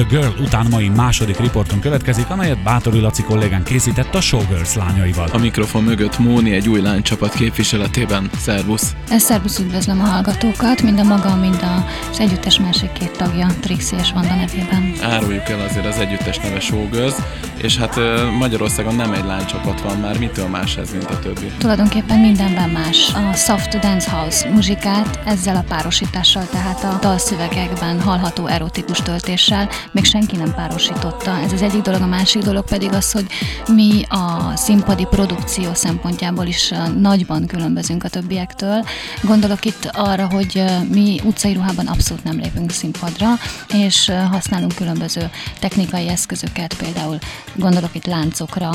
The 0.00 0.18
Girl 0.18 0.42
után 0.42 0.66
mai 0.70 0.88
második 0.88 1.38
riporton 1.38 1.80
következik, 1.80 2.30
amelyet 2.30 2.62
Bátori 2.62 3.00
Laci 3.00 3.22
kollégán 3.22 3.62
készített 3.62 4.14
a 4.14 4.20
Showgirls 4.20 4.74
lányaival. 4.74 5.28
A 5.32 5.38
mikrofon 5.38 5.82
mögött 5.82 6.18
Móni 6.18 6.52
egy 6.52 6.68
új 6.68 6.80
lánycsapat 6.80 7.32
képviseletében. 7.32 8.30
Szervusz! 8.38 8.94
Szerbusz, 9.16 9.58
üdvözlöm 9.58 10.00
a 10.00 10.04
hallgatókat, 10.04 10.82
mind 10.82 10.98
a 10.98 11.02
maga, 11.02 11.36
mind 11.36 11.64
az 12.10 12.20
együttes 12.20 12.60
másik 12.60 12.92
két 12.92 13.16
tagja, 13.16 13.46
Trixie 13.60 13.98
és 13.98 14.12
Vanda 14.12 14.34
nevében. 14.34 14.92
Áruljuk 15.02 15.48
el 15.48 15.60
azért 15.60 15.86
az 15.86 15.98
együttes 15.98 16.38
neve 16.38 16.60
Showgirls, 16.60 17.14
és 17.56 17.76
hát 17.76 18.00
Magyarországon 18.38 18.94
nem 18.94 19.12
egy 19.12 19.24
lánycsapat 19.24 19.80
van 19.80 19.96
már, 19.96 20.18
mitől 20.18 20.48
más 20.48 20.76
ez, 20.76 20.90
mint 20.90 21.10
a 21.10 21.18
többi? 21.18 21.52
Tulajdonképpen 21.58 22.18
mindenben 22.18 22.70
más. 22.70 23.12
A 23.14 23.34
soft 23.34 23.78
dance 23.78 24.10
house 24.10 24.50
muzsikát 24.50 25.20
ezzel 25.24 25.56
a 25.56 25.64
párosítással, 25.68 26.48
tehát 26.50 26.84
a 26.84 26.98
dalszövegekben 27.00 28.00
hallható 28.00 28.46
erotikus 28.46 28.98
töltéssel 28.98 29.68
még 29.92 30.04
senki 30.04 30.36
nem 30.36 30.54
párosította. 30.54 31.38
Ez 31.38 31.52
az 31.52 31.62
egyik 31.62 31.82
dolog, 31.82 32.00
a 32.00 32.06
másik 32.06 32.42
dolog 32.42 32.64
pedig 32.64 32.92
az, 32.92 33.12
hogy 33.12 33.26
mi 33.68 34.02
a 34.08 34.56
színpadi 34.56 35.06
produkció 35.10 35.74
szempontjából 35.74 36.46
is 36.46 36.70
ö, 36.70 36.88
nagyban 37.00 37.46
különbözünk 37.46 38.04
a 38.04 38.08
többiektől. 38.08 38.84
Gondolok 39.22 39.64
itt 39.64 39.90
arra, 39.92 40.28
hogy 40.30 40.52
ö, 40.54 40.84
mi 40.92 41.20
utcai 41.24 41.52
ruhában 41.52 41.86
abszolút 41.86 42.24
nem 42.24 42.36
lépünk 42.36 42.70
színpadra, 42.70 43.28
és 43.68 44.08
ö, 44.08 44.12
használunk 44.12 44.74
különböző 44.74 45.30
technikai 45.58 46.08
eszközöket, 46.08 46.74
például 46.74 47.18
gondolok 47.54 47.94
itt 47.94 48.06
láncokra, 48.06 48.70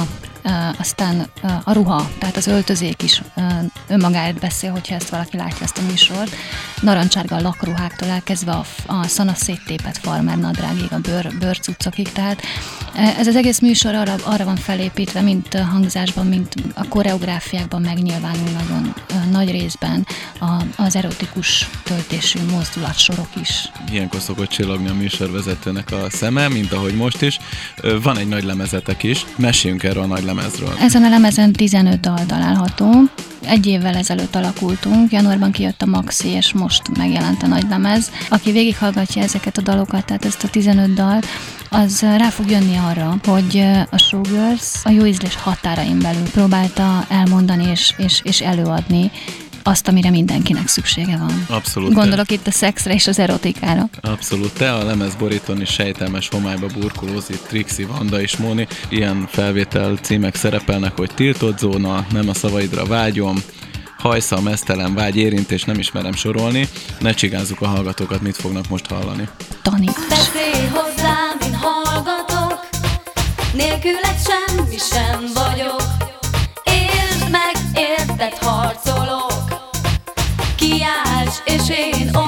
aztán 0.78 1.28
a 1.64 1.74
ruha, 1.74 2.10
tehát 2.20 2.38
az 2.38 2.48
öltözék 2.48 3.04
is 3.04 3.22
önmagáért 3.88 4.40
beszél, 4.40 4.72
hogyha 4.72 4.96
ezt 4.96 5.10
valaki 5.10 5.38
látja 5.38 5.64
ezt 5.64 5.78
a 5.78 5.82
műsort. 5.90 6.36
Narancsárga 6.82 7.42
lakruháktól 7.42 8.10
elkezdve 8.10 8.52
a, 8.52 8.66
a 8.86 9.08
szana 9.08 9.34
széttépet 9.34 9.98
farmer 9.98 10.38
nadrágig, 10.38 10.92
a 10.92 10.98
bőr, 11.00 11.38
bőrcuccokig, 11.40 12.12
tehát 12.12 12.42
ez 12.96 13.28
az 13.28 13.36
egész 13.36 13.60
műsor 13.60 13.96
arra, 13.96 14.16
arra 14.24 14.46
van 14.46 14.56
felépítve, 14.56 15.22
mint 15.22 15.54
a 15.54 15.64
hangzásban, 15.64 16.28
mint 16.28 16.56
a 16.74 16.88
koreográfiákban 16.88 17.82
megnyilvánul 17.82 18.50
nagyon 18.50 18.94
nagy 19.32 19.52
részben 19.52 20.08
a, 20.40 20.64
az 20.76 20.96
erotikus 20.96 21.70
töltésű 21.84 22.40
mozdulatsorok 22.52 23.30
is. 23.42 23.70
Ilyenkor 23.92 24.20
szokott 24.20 24.50
csillogni 24.50 24.88
a 24.88 24.94
műsorvezetőnek 24.94 25.92
a 25.92 26.10
szeme, 26.10 26.48
mint 26.48 26.72
ahogy 26.72 26.96
most 26.96 27.22
is. 27.22 27.40
Van 28.02 28.18
egy 28.18 28.28
nagy 28.28 28.44
lemezetek 28.44 29.04
is, 29.04 29.26
meséljünk 29.36 29.84
erről 29.84 30.04
a 30.04 30.06
nagy 30.06 30.24
lemezről. 30.36 30.74
Ezen 30.80 31.04
a 31.04 31.10
lemezen 31.10 31.52
15 31.52 32.00
dal 32.00 32.26
található. 32.26 32.92
Egy 33.42 33.66
évvel 33.66 33.96
ezelőtt 33.96 34.36
alakultunk, 34.36 35.12
januárban 35.12 35.52
kijött 35.52 35.82
a 35.82 35.86
Maxi, 35.86 36.28
és 36.28 36.54
most 36.54 36.98
megjelent 36.98 37.44
a 37.44 37.48
nagy 37.48 37.66
lemez. 37.70 38.12
Aki 38.30 38.52
végighallgatja 38.52 39.22
ezeket 39.22 39.58
a 39.58 39.62
dalokat, 39.62 40.06
tehát 40.06 40.26
ezt 40.26 40.44
a 40.44 40.48
15 40.48 40.94
dalt, 40.94 41.26
az 41.70 42.02
rá 42.02 42.30
fog 42.30 42.50
jönni 42.50 42.78
arra, 42.78 43.18
hogy 43.26 43.64
a 43.90 43.98
Showgirls 43.98 44.72
a 44.84 44.90
jó 44.90 45.06
ízlés 45.06 45.36
határain 45.36 46.00
belül 46.00 46.30
próbálta 46.30 47.06
elmondani 47.10 47.70
és, 47.72 47.94
és, 47.98 48.22
és 48.24 48.42
előadni 48.42 49.12
azt, 49.68 49.88
amire 49.88 50.10
mindenkinek 50.10 50.68
szüksége 50.68 51.18
van. 51.18 51.46
Abszolút. 51.50 51.94
Gondolok 51.94 52.32
itt 52.32 52.48
a 52.48 52.52
szexre 52.52 52.94
és 52.94 53.08
az 53.08 53.20
erotikára. 53.20 53.90
Abszolút. 54.02 54.54
Te 54.54 54.74
a 54.74 54.84
lemezborítón 54.84 55.62
is 55.62 55.70
sejtelmes 55.70 56.30
homályba 56.30 56.68
burkolózik, 56.80 57.42
Trixi, 57.48 57.84
Vanda 57.84 58.22
és 58.22 58.38
Móni. 58.38 58.68
Ilyen 58.90 59.28
felvétel 59.30 59.96
címek 60.02 60.36
szerepelnek, 60.36 60.98
hogy 60.98 61.12
tiltott 61.16 61.58
zóna, 61.58 62.06
nem 62.12 62.30
a 62.30 62.34
szavaidra 62.34 62.86
vágyom, 62.86 63.38
hajszal, 63.98 64.42
mesztelen 64.42 64.94
vágy, 64.94 65.18
érintés, 65.18 65.64
nem 65.64 65.80
ismerem 65.80 66.14
sorolni. 66.14 66.68
Ne 67.00 67.12
csigázzuk 67.14 67.62
a 67.62 67.68
hallgatókat, 67.68 68.22
mit 68.22 68.36
fognak 68.36 68.70
most 68.70 68.88
hallani. 68.88 69.30
Tanít. 69.62 70.00
Beszélj 70.10 70.68
hozzám, 70.68 71.38
én 71.46 71.56
hallgatok, 71.62 72.68
nélküled 73.54 74.18
semmi 74.26 74.78
sem 74.78 75.20
vagyok. 75.34 75.85
Kiálts, 81.44 81.70
és 81.70 82.25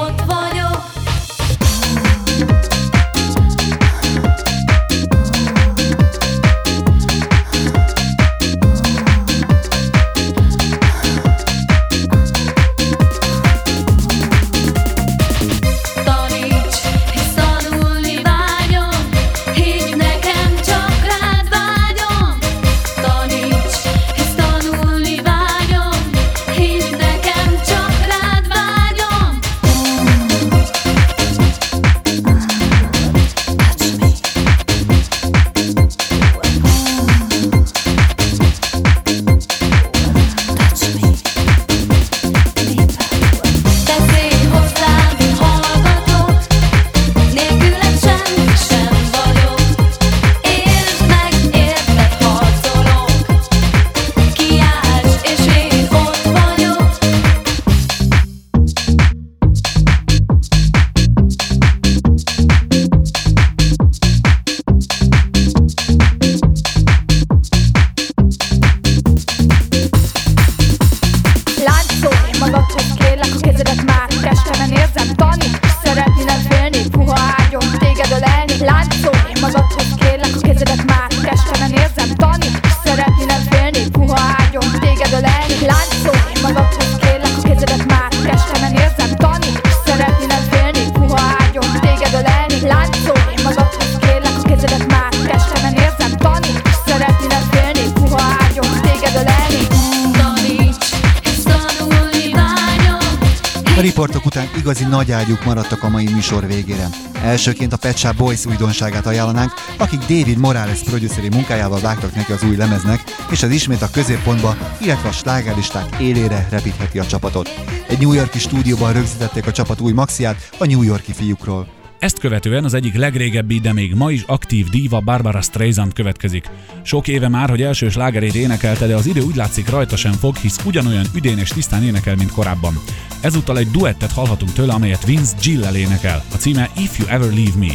riportok 104.07 104.31
után 104.35 104.49
igazi 104.57 104.83
nagy 104.83 105.11
ágyuk 105.11 105.45
maradtak 105.45 105.83
a 105.83 105.89
mai 105.89 106.07
műsor 106.13 106.47
végére. 106.47 106.89
Elsőként 107.23 107.73
a 107.73 107.77
Pet 107.77 107.97
Shop 107.97 108.15
Boys 108.15 108.45
újdonságát 108.45 109.05
ajánlanánk, 109.05 109.51
akik 109.77 109.99
David 109.99 110.37
Morales 110.37 110.79
produceri 110.79 111.29
munkájával 111.29 111.79
vágtak 111.79 112.15
neki 112.15 112.31
az 112.31 112.43
új 112.43 112.55
lemeznek, 112.55 113.03
és 113.31 113.43
az 113.43 113.49
ismét 113.49 113.81
a 113.81 113.89
középpontba, 113.89 114.57
illetve 114.81 115.09
a 115.09 115.11
slágerlisták 115.11 115.99
élére 115.99 116.47
repítheti 116.49 116.99
a 116.99 117.05
csapatot. 117.05 117.49
Egy 117.87 117.99
New 117.99 118.13
Yorki 118.13 118.39
stúdióban 118.39 118.93
rögzítették 118.93 119.47
a 119.47 119.51
csapat 119.51 119.79
új 119.79 119.91
maxiát 119.91 120.49
a 120.57 120.65
New 120.65 120.81
Yorki 120.81 121.13
fiúkról. 121.13 121.76
Ezt 121.99 122.19
követően 122.19 122.63
az 122.63 122.73
egyik 122.73 122.95
legrégebbi, 122.95 123.59
de 123.59 123.73
még 123.73 123.93
ma 123.93 124.11
is 124.11 124.23
aktív 124.27 124.69
díva 124.69 124.99
Barbara 124.99 125.41
Streisand 125.41 125.93
következik. 125.93 126.49
Sok 126.81 127.07
éve 127.07 127.27
már, 127.27 127.49
hogy 127.49 127.61
első 127.61 127.89
slágerét 127.89 128.35
énekelte, 128.35 128.87
de 128.87 128.95
az 128.95 129.05
idő 129.05 129.21
úgy 129.21 129.35
látszik 129.35 129.69
rajta 129.69 129.95
sem 129.95 130.11
fog, 130.11 130.35
hisz 130.35 130.59
ugyanolyan 130.65 131.05
üdén 131.15 131.37
és 131.37 131.49
tisztán 131.49 131.83
énekel, 131.83 132.15
mint 132.15 132.31
korábban. 132.31 132.79
Ezúttal 133.21 133.57
egy 133.57 133.71
duettet 133.71 134.11
hallhatunk 134.11 134.53
tőle, 134.53 134.73
amelyet 134.73 135.05
Vince 135.05 135.35
Gill-el 135.41 135.75
énekel. 135.75 136.23
A 136.33 136.35
címe 136.35 136.69
If 136.77 136.99
You 136.99 137.07
Ever 137.07 137.33
Leave 137.33 137.57
Me. 137.57 137.73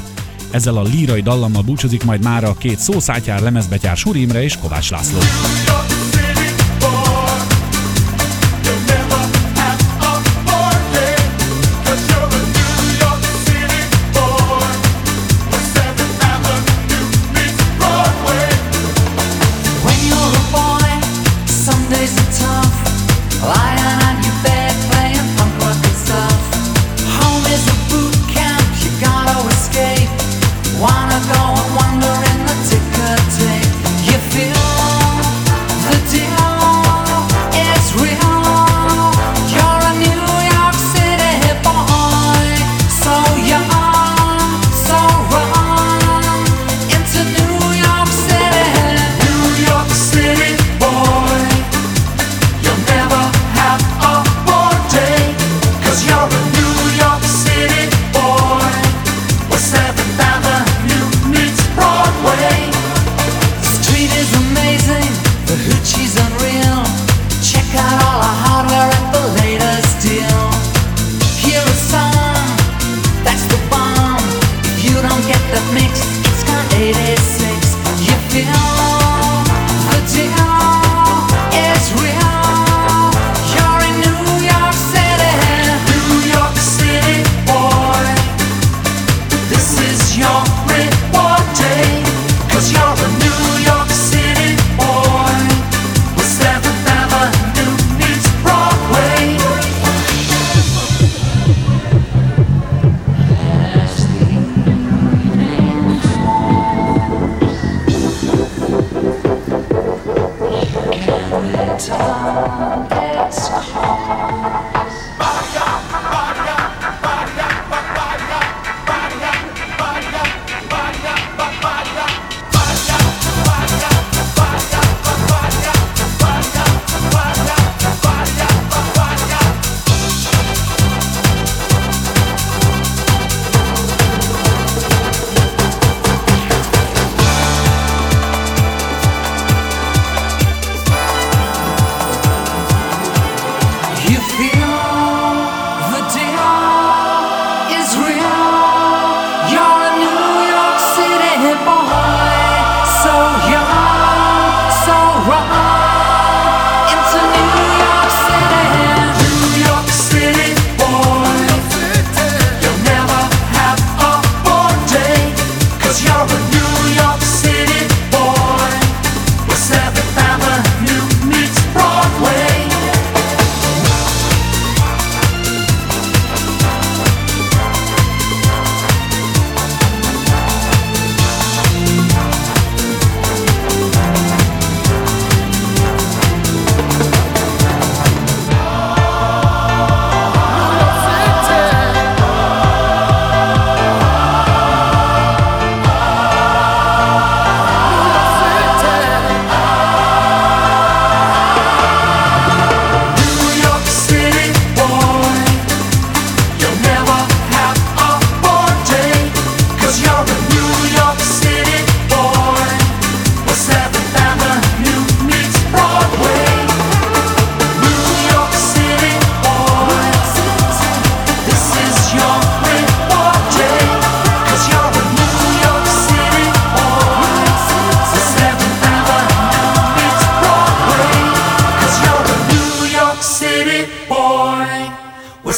Ezzel 0.50 0.76
a 0.76 0.82
lírai 0.82 1.20
dallammal 1.20 1.62
búcsúzik 1.62 2.04
majd 2.04 2.22
már 2.22 2.44
a 2.44 2.54
két 2.54 2.78
szószátyár 2.78 3.40
lemezbetyár 3.40 3.96
Surimre 3.96 4.42
és 4.42 4.56
Kovács 4.56 4.90
László. 4.90 5.18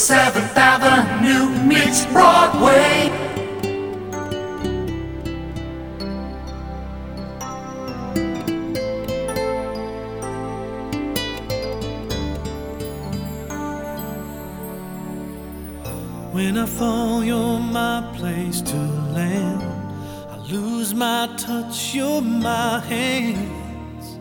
7th 0.04 0.54
Avenue 0.54 1.48
meets 1.66 2.04
Broadway. 2.04 3.08
When 16.32 16.58
I 16.58 16.66
fall, 16.66 17.24
you're 17.24 17.58
my 17.58 18.06
place 18.18 18.60
to 18.60 18.76
land. 18.76 19.62
I 20.30 20.36
lose 20.52 20.92
my 20.92 21.34
touch, 21.38 21.94
you're 21.94 22.20
my 22.20 22.80
hands. 22.80 24.18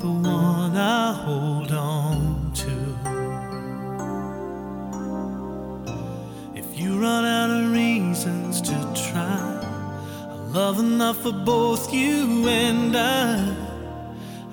The 0.00 0.08
one 0.08 0.76
I 0.76 1.12
hold 1.12 1.65
love 10.56 10.78
enough 10.78 11.18
for 11.18 11.32
both 11.32 11.92
you 11.92 12.48
and 12.48 12.96
I. 12.96 13.54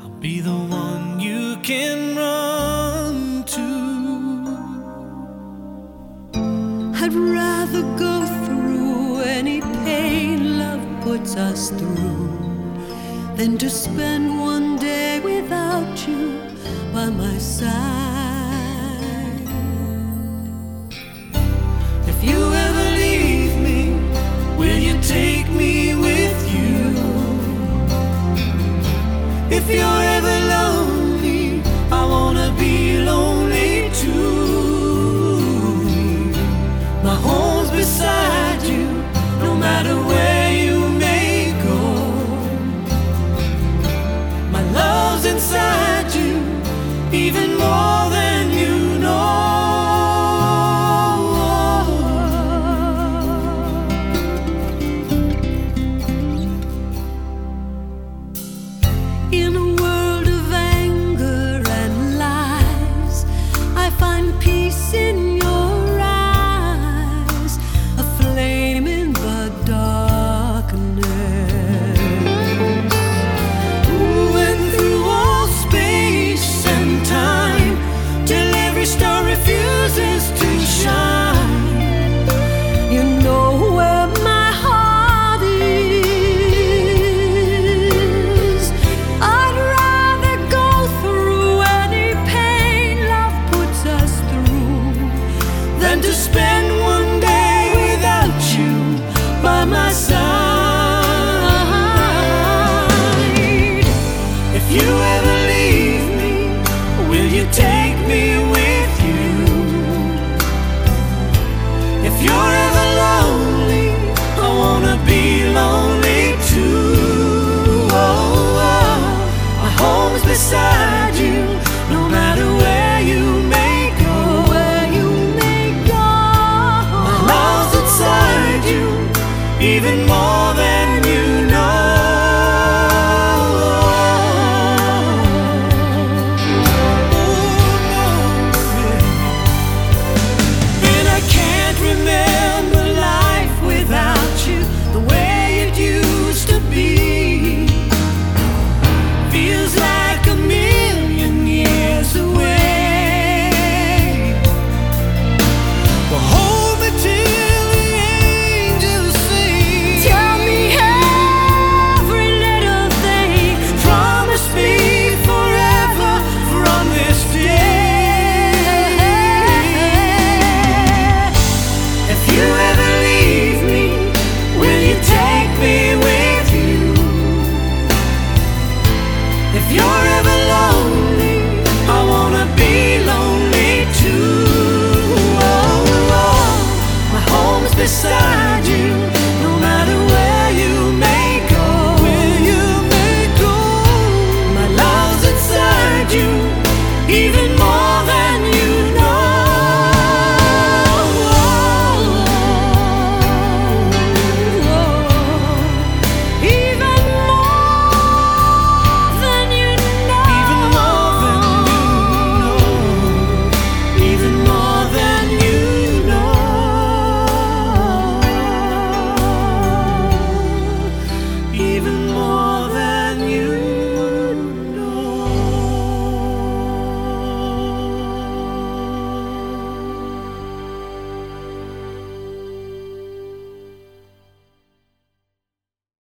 I'll 0.01 0.09
be 0.19 0.41
the 0.41 0.51
one 0.51 1.21
you 1.21 1.55
can 1.63 2.17
run 2.17 3.45
to. 3.55 3.69
I'd 7.01 7.13
rather 7.13 7.83
go 7.97 8.15
through 8.43 9.21
any 9.21 9.61
pain 9.85 10.59
love 10.59 10.83
puts 11.03 11.37
us 11.37 11.69
through 11.69 12.27
than 13.37 13.57
to 13.59 13.69
spend 13.69 14.41
one 14.41 14.75
day 14.75 15.21
without 15.21 16.05
you 16.05 16.37
by 16.91 17.07
my 17.09 17.37
side. 17.37 18.12
if 29.65 29.69
you're 29.69 30.12